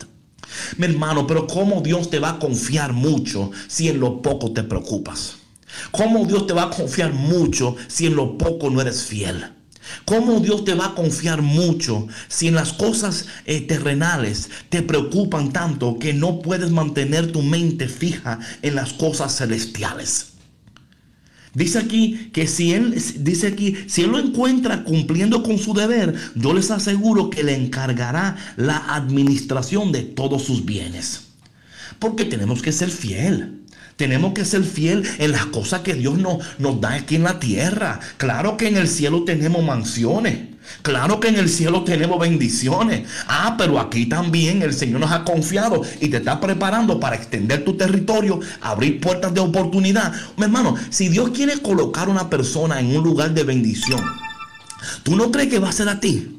[0.77, 4.63] Mi hermano, pero ¿cómo Dios te va a confiar mucho si en lo poco te
[4.63, 5.37] preocupas?
[5.91, 9.45] ¿Cómo Dios te va a confiar mucho si en lo poco no eres fiel?
[10.05, 15.51] ¿Cómo Dios te va a confiar mucho si en las cosas eh, terrenales te preocupan
[15.51, 20.33] tanto que no puedes mantener tu mente fija en las cosas celestiales?
[21.53, 26.13] Dice aquí que si él, dice aquí, si él lo encuentra cumpliendo con su deber,
[26.35, 31.21] yo les aseguro que le encargará la administración de todos sus bienes.
[31.97, 33.61] Porque tenemos que ser fiel.
[33.95, 37.39] Tenemos que ser fiel en las cosas que Dios nos, nos da aquí en la
[37.39, 37.99] tierra.
[38.17, 40.48] Claro que en el cielo tenemos mansiones.
[40.81, 43.07] Claro que en el cielo tenemos bendiciones.
[43.27, 47.63] Ah, pero aquí también el Señor nos ha confiado y te está preparando para extender
[47.63, 50.13] tu territorio, abrir puertas de oportunidad.
[50.37, 54.01] Mi hermano, si Dios quiere colocar una persona en un lugar de bendición,
[55.03, 56.38] ¿tú no crees que va a ser a ti?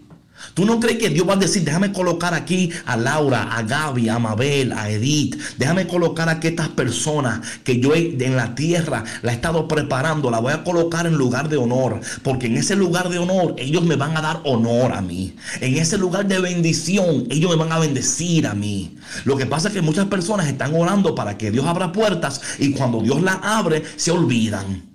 [0.54, 4.08] ¿Tú no crees que Dios va a decir, déjame colocar aquí a Laura, a Gaby,
[4.08, 5.40] a Mabel, a Edith?
[5.58, 10.30] Déjame colocar aquí a estas personas que yo en la tierra la he estado preparando,
[10.30, 12.00] la voy a colocar en lugar de honor.
[12.22, 15.36] Porque en ese lugar de honor ellos me van a dar honor a mí.
[15.60, 18.96] En ese lugar de bendición ellos me van a bendecir a mí.
[19.24, 22.72] Lo que pasa es que muchas personas están orando para que Dios abra puertas y
[22.72, 24.90] cuando Dios las abre se olvidan.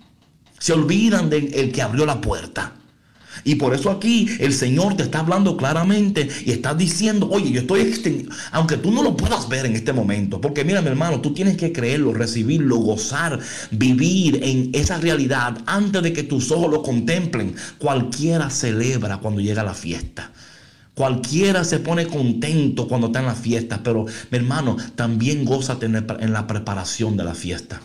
[0.58, 2.72] Se olvidan del el que abrió la puerta.
[3.44, 7.60] Y por eso aquí el Señor te está hablando claramente y está diciendo, oye, yo
[7.60, 11.20] estoy extendiendo, aunque tú no lo puedas ver en este momento, porque mira mi hermano,
[11.20, 13.38] tú tienes que creerlo, recibirlo, gozar,
[13.70, 17.54] vivir en esa realidad antes de que tus ojos lo contemplen.
[17.78, 20.32] Cualquiera celebra cuando llega la fiesta.
[20.94, 26.32] Cualquiera se pone contento cuando está en la fiesta, pero mi hermano, también goza en
[26.32, 27.82] la preparación de la fiesta.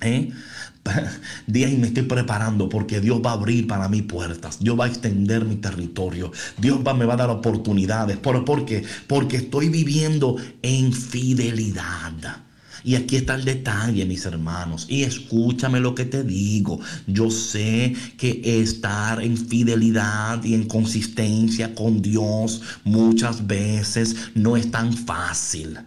[0.00, 0.30] ¿Eh?
[1.46, 4.58] día y me estoy preparando porque Dios va a abrir para mí puertas.
[4.60, 6.32] Dios va a extender mi territorio.
[6.58, 8.16] Dios va, me va a dar oportunidades.
[8.18, 8.84] ¿Por, ¿Por qué?
[9.06, 12.12] Porque estoy viviendo en fidelidad.
[12.84, 14.86] Y aquí está el detalle, mis hermanos.
[14.88, 16.80] Y escúchame lo que te digo.
[17.06, 24.70] Yo sé que estar en fidelidad y en consistencia con Dios muchas veces no es
[24.70, 25.78] tan fácil.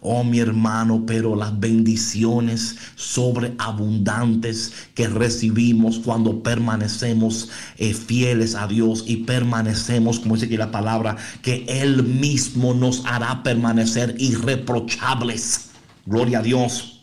[0.00, 9.04] Oh mi hermano, pero las bendiciones sobreabundantes que recibimos cuando permanecemos eh, fieles a Dios
[9.06, 15.70] y permanecemos, como dice aquí la palabra, que Él mismo nos hará permanecer irreprochables.
[16.06, 17.02] Gloria a Dios.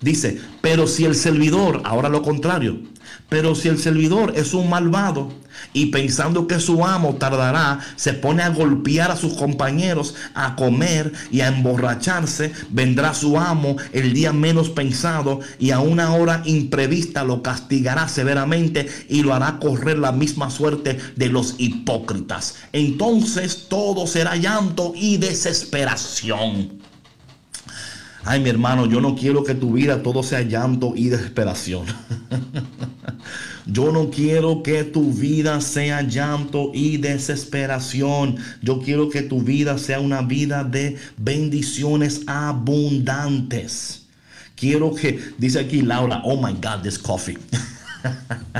[0.00, 2.80] Dice, pero si el servidor, ahora lo contrario,
[3.32, 5.32] pero si el servidor es un malvado
[5.72, 11.14] y pensando que su amo tardará, se pone a golpear a sus compañeros, a comer
[11.30, 17.24] y a emborracharse, vendrá su amo el día menos pensado y a una hora imprevista
[17.24, 22.56] lo castigará severamente y lo hará correr la misma suerte de los hipócritas.
[22.74, 26.81] Entonces todo será llanto y desesperación.
[28.24, 31.86] Ay, mi hermano, yo no quiero que tu vida todo sea llanto y desesperación.
[33.66, 38.36] Yo no quiero que tu vida sea llanto y desesperación.
[38.60, 44.06] Yo quiero que tu vida sea una vida de bendiciones abundantes.
[44.56, 47.38] Quiero que, dice aquí Laura, oh my God, this coffee.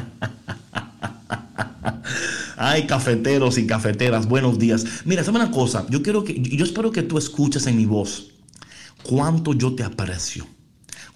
[2.56, 4.84] Ay, cafeteros y cafeteras, buenos días.
[5.04, 8.31] Mira, sabe una cosa, yo quiero que, yo espero que tú escuches en mi voz
[9.02, 10.46] cuánto yo te aprecio,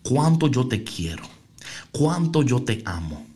[0.02, 1.24] cuánto yo te quiero,
[1.92, 3.26] cuánto yo te amo.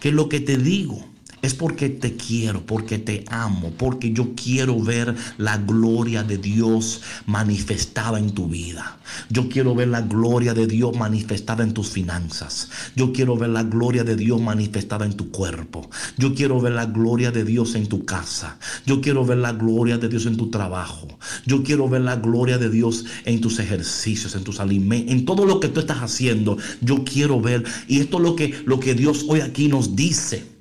[0.00, 1.04] Que lo que te digo
[1.42, 7.02] es porque te quiero, porque te amo, porque yo quiero ver la gloria de Dios
[7.26, 8.98] manifestada en tu vida.
[9.30, 12.70] Yo quiero ver la gloria de Dios manifestada en tus finanzas.
[12.94, 15.88] Yo quiero ver la gloria de Dios manifestada en tu cuerpo.
[16.16, 18.58] Yo quiero ver la gloria de Dios en tu casa.
[18.86, 21.08] Yo quiero ver la gloria de Dios en tu trabajo.
[21.46, 25.44] Yo quiero ver la gloria de Dios en tus ejercicios, en tus alimentos, en todo
[25.44, 26.58] lo que tú estás haciendo.
[26.80, 27.64] Yo quiero ver.
[27.86, 30.57] Y esto es lo que, lo que Dios hoy aquí nos dice.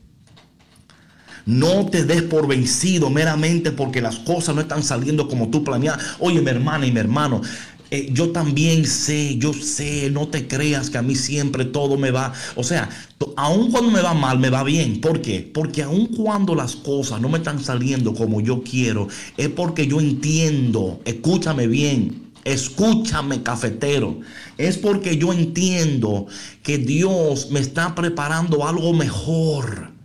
[1.48, 5.98] No te des por vencido meramente porque las cosas no están saliendo como tú planeas.
[6.20, 7.42] Oye, mi hermana y mi hermano,
[7.90, 12.12] eh, yo también sé, yo sé, no te creas que a mí siempre todo me
[12.12, 12.34] va.
[12.56, 12.90] O sea,
[13.38, 15.00] aun cuando me va mal, me va bien.
[15.00, 15.50] ¿Por qué?
[15.54, 20.02] Porque aun cuando las cosas no me están saliendo como yo quiero, es porque yo
[20.02, 24.22] entiendo, escúchame bien, Escúchame, cafetero.
[24.58, 26.28] Es porque yo entiendo
[26.64, 29.97] que Dios me está preparando algo mejor.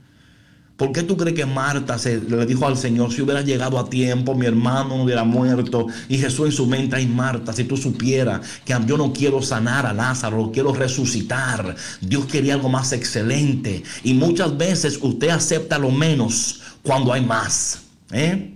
[0.83, 3.89] ¿Por qué tú crees que Marta se, le dijo al Señor, si hubiera llegado a
[3.89, 5.87] tiempo, mi hermano no hubiera muerto?
[6.09, 9.87] Y Jesús en su mente, ay Marta, si tú supieras que yo no quiero sanar
[9.87, 11.77] a Lázaro, lo quiero resucitar.
[12.01, 13.85] Dios quería algo más excelente.
[14.03, 17.83] Y muchas veces usted acepta lo menos cuando hay más.
[18.11, 18.53] ¿eh?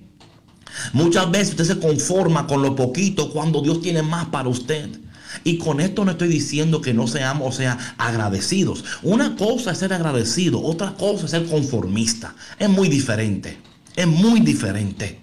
[0.93, 4.91] Muchas veces usted se conforma con lo poquito cuando Dios tiene más para usted.
[5.45, 8.85] Y con esto no estoy diciendo que no seamos, o sea, agradecidos.
[9.03, 12.35] Una cosa es ser agradecido, otra cosa es ser conformista.
[12.59, 13.59] Es muy diferente.
[13.95, 15.20] Es muy diferente.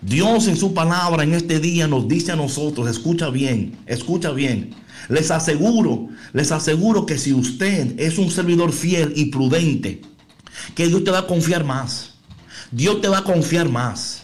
[0.00, 4.74] Dios en su palabra en este día nos dice a nosotros, escucha bien, escucha bien.
[5.08, 10.02] Les aseguro, les aseguro que si usted es un servidor fiel y prudente,
[10.74, 12.14] que Dios te va a confiar más.
[12.70, 14.17] Dios te va a confiar más.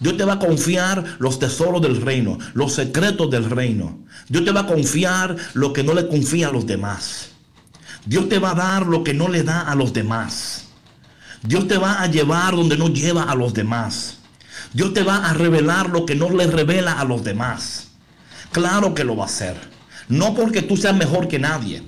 [0.00, 3.98] Dios te va a confiar los tesoros del reino, los secretos del reino.
[4.28, 7.30] Dios te va a confiar lo que no le confía a los demás.
[8.04, 10.68] Dios te va a dar lo que no le da a los demás.
[11.42, 14.18] Dios te va a llevar donde no lleva a los demás.
[14.72, 17.88] Dios te va a revelar lo que no le revela a los demás.
[18.52, 19.56] Claro que lo va a hacer.
[20.08, 21.82] No porque tú seas mejor que nadie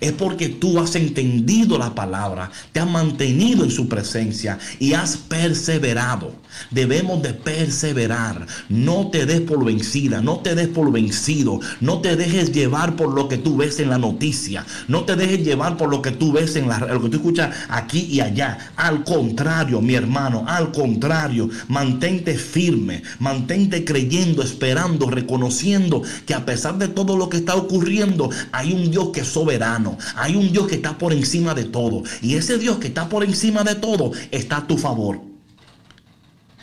[0.00, 5.16] es porque tú has entendido la palabra, te has mantenido en su presencia y has
[5.16, 6.32] perseverado.
[6.70, 8.46] Debemos de perseverar.
[8.68, 13.12] No te des por vencida, no te des por vencido, no te dejes llevar por
[13.12, 16.32] lo que tú ves en la noticia, no te dejes llevar por lo que tú
[16.32, 18.72] ves en la, lo que tú escuchas aquí y allá.
[18.76, 26.78] Al contrario, mi hermano, al contrario, mantente firme, mantente creyendo, esperando, reconociendo que a pesar
[26.78, 29.83] de todo lo que está ocurriendo, hay un Dios que es soberano,
[30.16, 33.24] hay un Dios que está por encima de todo y ese Dios que está por
[33.24, 35.20] encima de todo está a tu favor.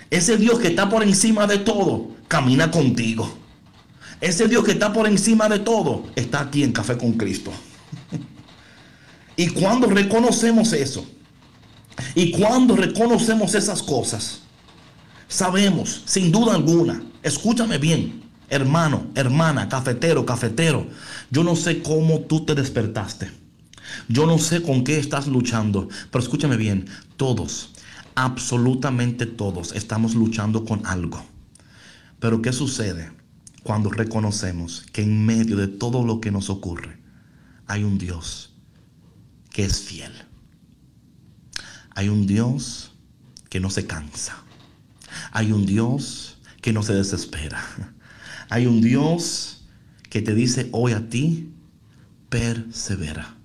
[0.09, 3.31] Ese Dios que está por encima de todo, camina contigo.
[4.19, 7.51] Ese Dios que está por encima de todo, está aquí en Café con Cristo.
[9.35, 11.05] y cuando reconocemos eso,
[12.13, 14.41] y cuando reconocemos esas cosas,
[15.27, 20.85] sabemos, sin duda alguna, escúchame bien, hermano, hermana, cafetero, cafetero,
[21.31, 23.31] yo no sé cómo tú te despertaste.
[24.09, 26.85] Yo no sé con qué estás luchando, pero escúchame bien,
[27.15, 27.71] todos,
[28.13, 31.23] absolutamente todos estamos luchando con algo.
[32.19, 33.11] Pero ¿qué sucede
[33.63, 36.99] cuando reconocemos que en medio de todo lo que nos ocurre
[37.67, 38.53] hay un Dios
[39.49, 40.11] que es fiel?
[41.95, 42.91] Hay un Dios
[43.49, 44.43] que no se cansa.
[45.31, 47.63] Hay un Dios que no se desespera.
[48.51, 49.63] Hay un Dios
[50.09, 51.53] que te dice hoy a ti,
[52.27, 53.37] persevera.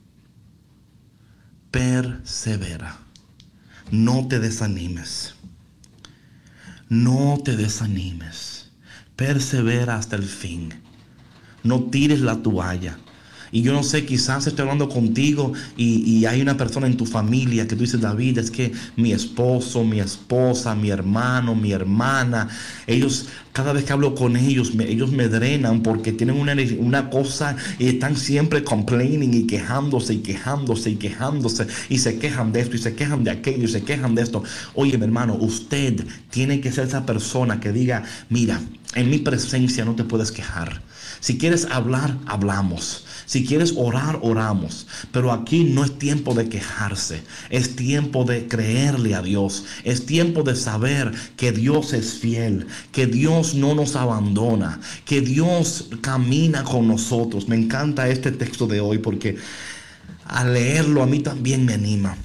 [1.70, 2.98] Persevera.
[3.92, 5.36] No te desanimes.
[6.88, 8.72] No te desanimes.
[9.14, 10.74] Persevera hasta el fin.
[11.62, 12.98] No tires la toalla.
[13.52, 17.06] Y yo no sé, quizás estoy hablando contigo y, y, hay una persona en tu
[17.06, 22.48] familia que tú dices, David, es que mi esposo, mi esposa, mi hermano, mi hermana,
[22.86, 27.10] ellos, cada vez que hablo con ellos, me, ellos me drenan porque tienen una, una
[27.10, 32.60] cosa y están siempre complaining y quejándose y quejándose y quejándose y se quejan de
[32.60, 34.42] esto y se quejan de aquello y se quejan de esto.
[34.74, 38.60] Oye, mi hermano, usted tiene que ser esa persona que diga, mira,
[38.94, 40.82] en mi presencia no te puedes quejar.
[41.20, 43.05] Si quieres hablar, hablamos.
[43.26, 44.86] Si quieres orar, oramos.
[45.10, 47.22] Pero aquí no es tiempo de quejarse.
[47.50, 49.64] Es tiempo de creerle a Dios.
[49.84, 52.68] Es tiempo de saber que Dios es fiel.
[52.92, 54.80] Que Dios no nos abandona.
[55.04, 57.48] Que Dios camina con nosotros.
[57.48, 59.36] Me encanta este texto de hoy porque
[60.24, 62.16] al leerlo a mí también me anima.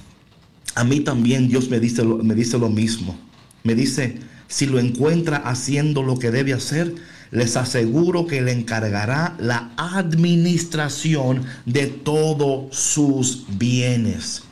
[0.76, 3.18] A mí también Dios me dice, me dice lo mismo.
[3.64, 6.94] Me dice, si lo encuentra haciendo lo que debe hacer,
[7.32, 14.42] les aseguro que le encargará la administración de todos sus bienes.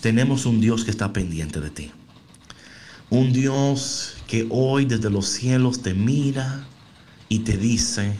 [0.00, 1.92] Tenemos un Dios que está pendiente de ti.
[3.08, 6.66] Un Dios que hoy desde los cielos te mira
[7.28, 8.12] y te dice,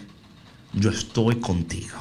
[0.73, 1.99] yo estoy contigo.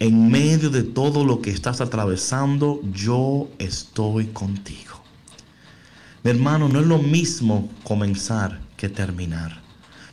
[0.00, 5.02] En medio de todo lo que estás atravesando, yo estoy contigo.
[6.22, 9.63] Mi hermano, no es lo mismo comenzar que terminar.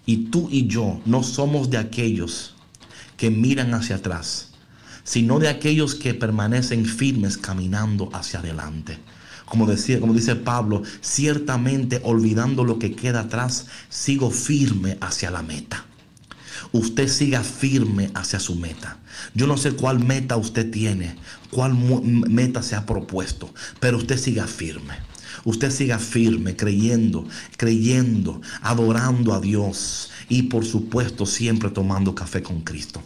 [0.05, 2.55] Y tú y yo no somos de aquellos
[3.17, 4.49] que miran hacia atrás,
[5.03, 8.97] sino de aquellos que permanecen firmes caminando hacia adelante.
[9.45, 15.43] Como, decía, como dice Pablo, ciertamente olvidando lo que queda atrás, sigo firme hacia la
[15.43, 15.85] meta
[16.71, 18.97] usted siga firme hacia su meta.
[19.33, 21.15] Yo no sé cuál meta usted tiene,
[21.49, 24.95] cuál meta se ha propuesto, pero usted siga firme.
[25.43, 27.27] Usted siga firme, creyendo,
[27.57, 33.01] creyendo, adorando a Dios y por supuesto siempre tomando café con Cristo.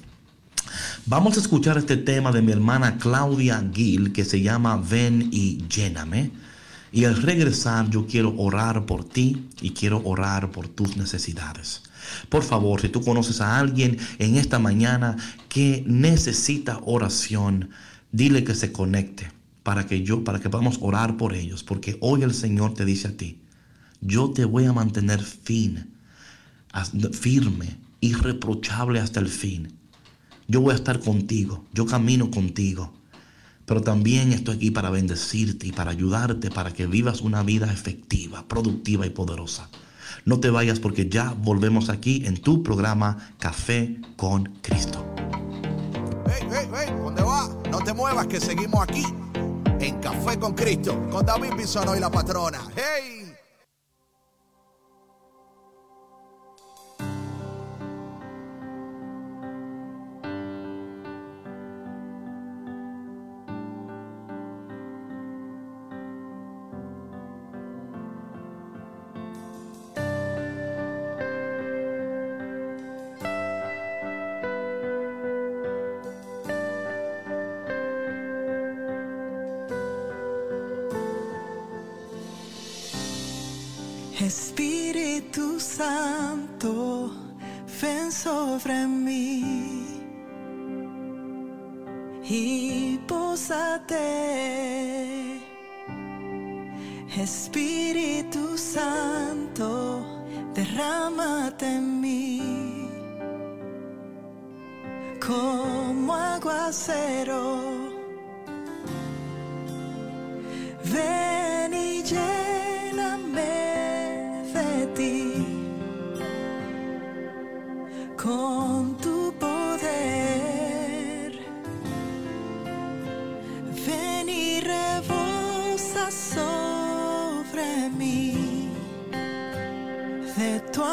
[1.06, 5.64] Vamos a escuchar este tema de mi hermana Claudia Gil que se llama Ven y
[5.68, 6.32] lléname.
[6.92, 11.84] Y al regresar yo quiero orar por ti y quiero orar por tus necesidades.
[12.30, 15.18] Por favor, si tú conoces a alguien en esta mañana
[15.50, 17.70] que necesita oración,
[18.12, 19.32] dile que se conecte
[19.66, 23.08] para que yo, para que podamos orar por ellos, porque hoy el Señor te dice
[23.08, 23.40] a ti,
[24.00, 25.92] yo te voy a mantener fin,
[27.12, 29.74] firme, irreprochable hasta el fin.
[30.48, 32.94] Yo voy a estar contigo, yo camino contigo,
[33.66, 38.48] pero también estoy aquí para bendecirte y para ayudarte para que vivas una vida efectiva,
[38.48, 39.68] productiva y poderosa.
[40.26, 45.04] No te vayas porque ya volvemos aquí en tu programa Café con Cristo.
[46.28, 47.50] Hey, hey, hey, ¿dónde va?
[47.72, 49.04] No te muevas que seguimos aquí
[49.86, 52.62] en Café con Cristo con David Bisono y la patrona.
[52.76, 53.25] Hey.
[85.78, 87.12] Santo,
[87.82, 89.86] ven sobre mí
[92.24, 94.06] y pósate.
[97.18, 100.06] Espíritu Santo,
[100.54, 102.90] derrámate en mí
[105.20, 107.60] como aguacero.
[110.86, 111.45] Ven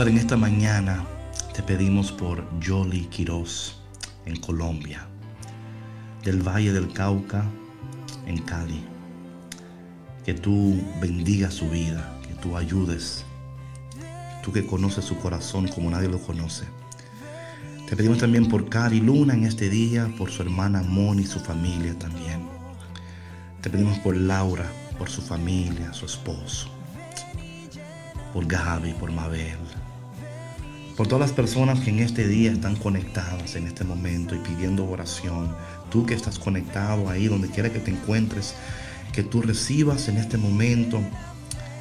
[0.00, 1.04] Padre, en esta mañana
[1.52, 3.82] te pedimos por Jolly Quiroz
[4.24, 5.06] en Colombia,
[6.24, 7.44] del Valle del Cauca
[8.26, 8.82] en Cali.
[10.24, 13.26] Que tú bendigas su vida, que tú ayudes,
[14.42, 16.64] tú que conoces su corazón como nadie lo conoce.
[17.86, 21.40] Te pedimos también por Cari Luna en este día, por su hermana Moni y su
[21.40, 22.48] familia también.
[23.60, 24.64] Te pedimos por Laura,
[24.96, 26.70] por su familia, su esposo,
[28.32, 29.58] por Gaby, por Mabel,
[31.00, 34.86] por todas las personas que en este día están conectadas en este momento y pidiendo
[34.86, 35.56] oración.
[35.90, 38.54] Tú que estás conectado ahí, donde quiera que te encuentres,
[39.10, 41.00] que tú recibas en este momento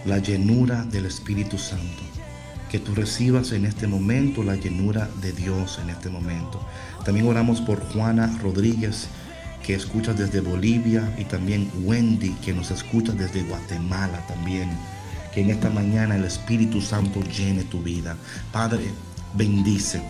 [0.06, 2.02] la llenura del Espíritu Santo.
[2.72, 6.66] Que tú recibas en este momento la llenura de Dios en este momento.
[7.04, 9.10] También oramos por Juana Rodríguez,
[9.66, 14.70] que escucha desde Bolivia, y también Wendy, que nos escucha desde Guatemala también.
[15.34, 18.16] Que en esta mañana el Espíritu Santo llene tu vida.
[18.54, 18.86] Padre,
[19.36, 20.02] bendice.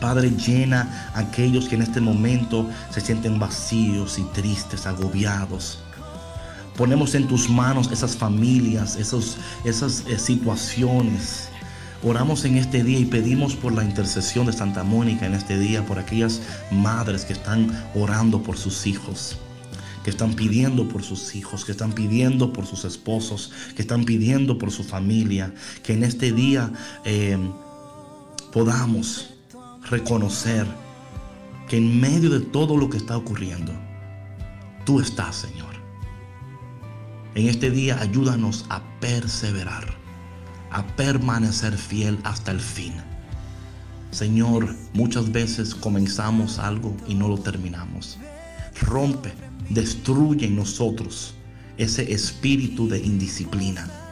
[0.00, 5.78] Padre, llena a aquellos que en este momento se sienten vacíos y tristes, agobiados.
[6.76, 11.48] Ponemos en tus manos esas familias, esos, esas eh, situaciones.
[12.02, 15.86] Oramos en este día y pedimos por la intercesión de Santa Mónica en este día,
[15.86, 19.38] por aquellas madres que están orando por sus hijos,
[20.04, 24.58] que están pidiendo por sus hijos, que están pidiendo por sus esposos, que están pidiendo
[24.58, 26.70] por su familia, que en este día
[27.06, 27.38] eh,
[28.56, 29.34] podamos
[29.90, 30.66] reconocer
[31.68, 33.70] que en medio de todo lo que está ocurriendo,
[34.86, 35.74] tú estás, Señor.
[37.34, 39.84] En este día ayúdanos a perseverar,
[40.70, 42.94] a permanecer fiel hasta el fin.
[44.10, 48.16] Señor, muchas veces comenzamos algo y no lo terminamos.
[48.80, 49.34] Rompe,
[49.68, 51.34] destruye en nosotros
[51.76, 54.05] ese espíritu de indisciplina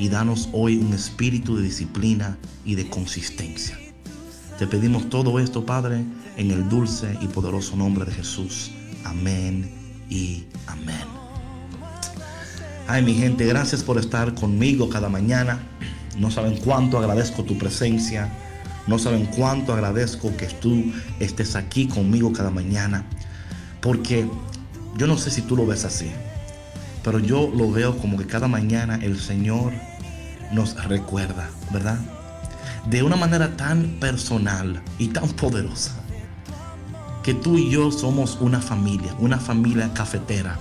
[0.00, 3.78] y danos hoy un espíritu de disciplina y de consistencia.
[4.58, 6.02] Te pedimos todo esto, Padre,
[6.38, 8.70] en el dulce y poderoso nombre de Jesús.
[9.04, 9.70] Amén
[10.08, 11.04] y amén.
[12.88, 15.60] Ay, mi gente, gracias por estar conmigo cada mañana.
[16.18, 18.32] No saben cuánto agradezco tu presencia.
[18.86, 23.04] No saben cuánto agradezco que tú estés aquí conmigo cada mañana.
[23.82, 24.26] Porque
[24.96, 26.10] yo no sé si tú lo ves así.
[27.04, 29.72] Pero yo lo veo como que cada mañana el Señor
[30.52, 31.98] nos recuerda, ¿verdad?
[32.88, 35.92] De una manera tan personal y tan poderosa.
[37.22, 40.58] Que tú y yo somos una familia, una familia cafetera,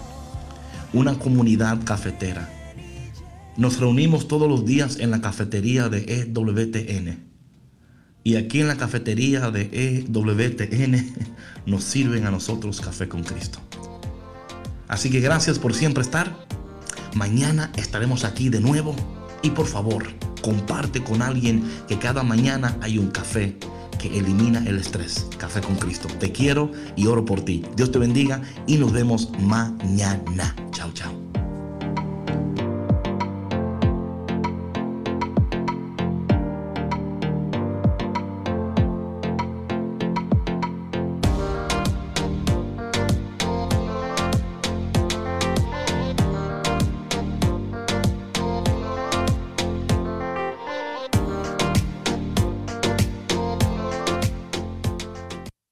[0.94, 2.50] una comunidad cafetera.
[3.56, 7.30] Nos reunimos todos los días en la cafetería de EWTN.
[8.24, 11.16] Y aquí en la cafetería de EWTN
[11.66, 13.60] nos sirven a nosotros café con Cristo.
[14.88, 16.46] Así que gracias por siempre estar.
[17.16, 18.96] Mañana estaremos aquí de nuevo.
[19.42, 20.06] Y por favor,
[20.42, 23.56] comparte con alguien que cada mañana hay un café
[24.00, 25.28] que elimina el estrés.
[25.38, 26.08] Café con Cristo.
[26.20, 27.64] Te quiero y oro por ti.
[27.76, 30.56] Dios te bendiga y nos vemos mañana.
[30.72, 31.29] Chao, chao.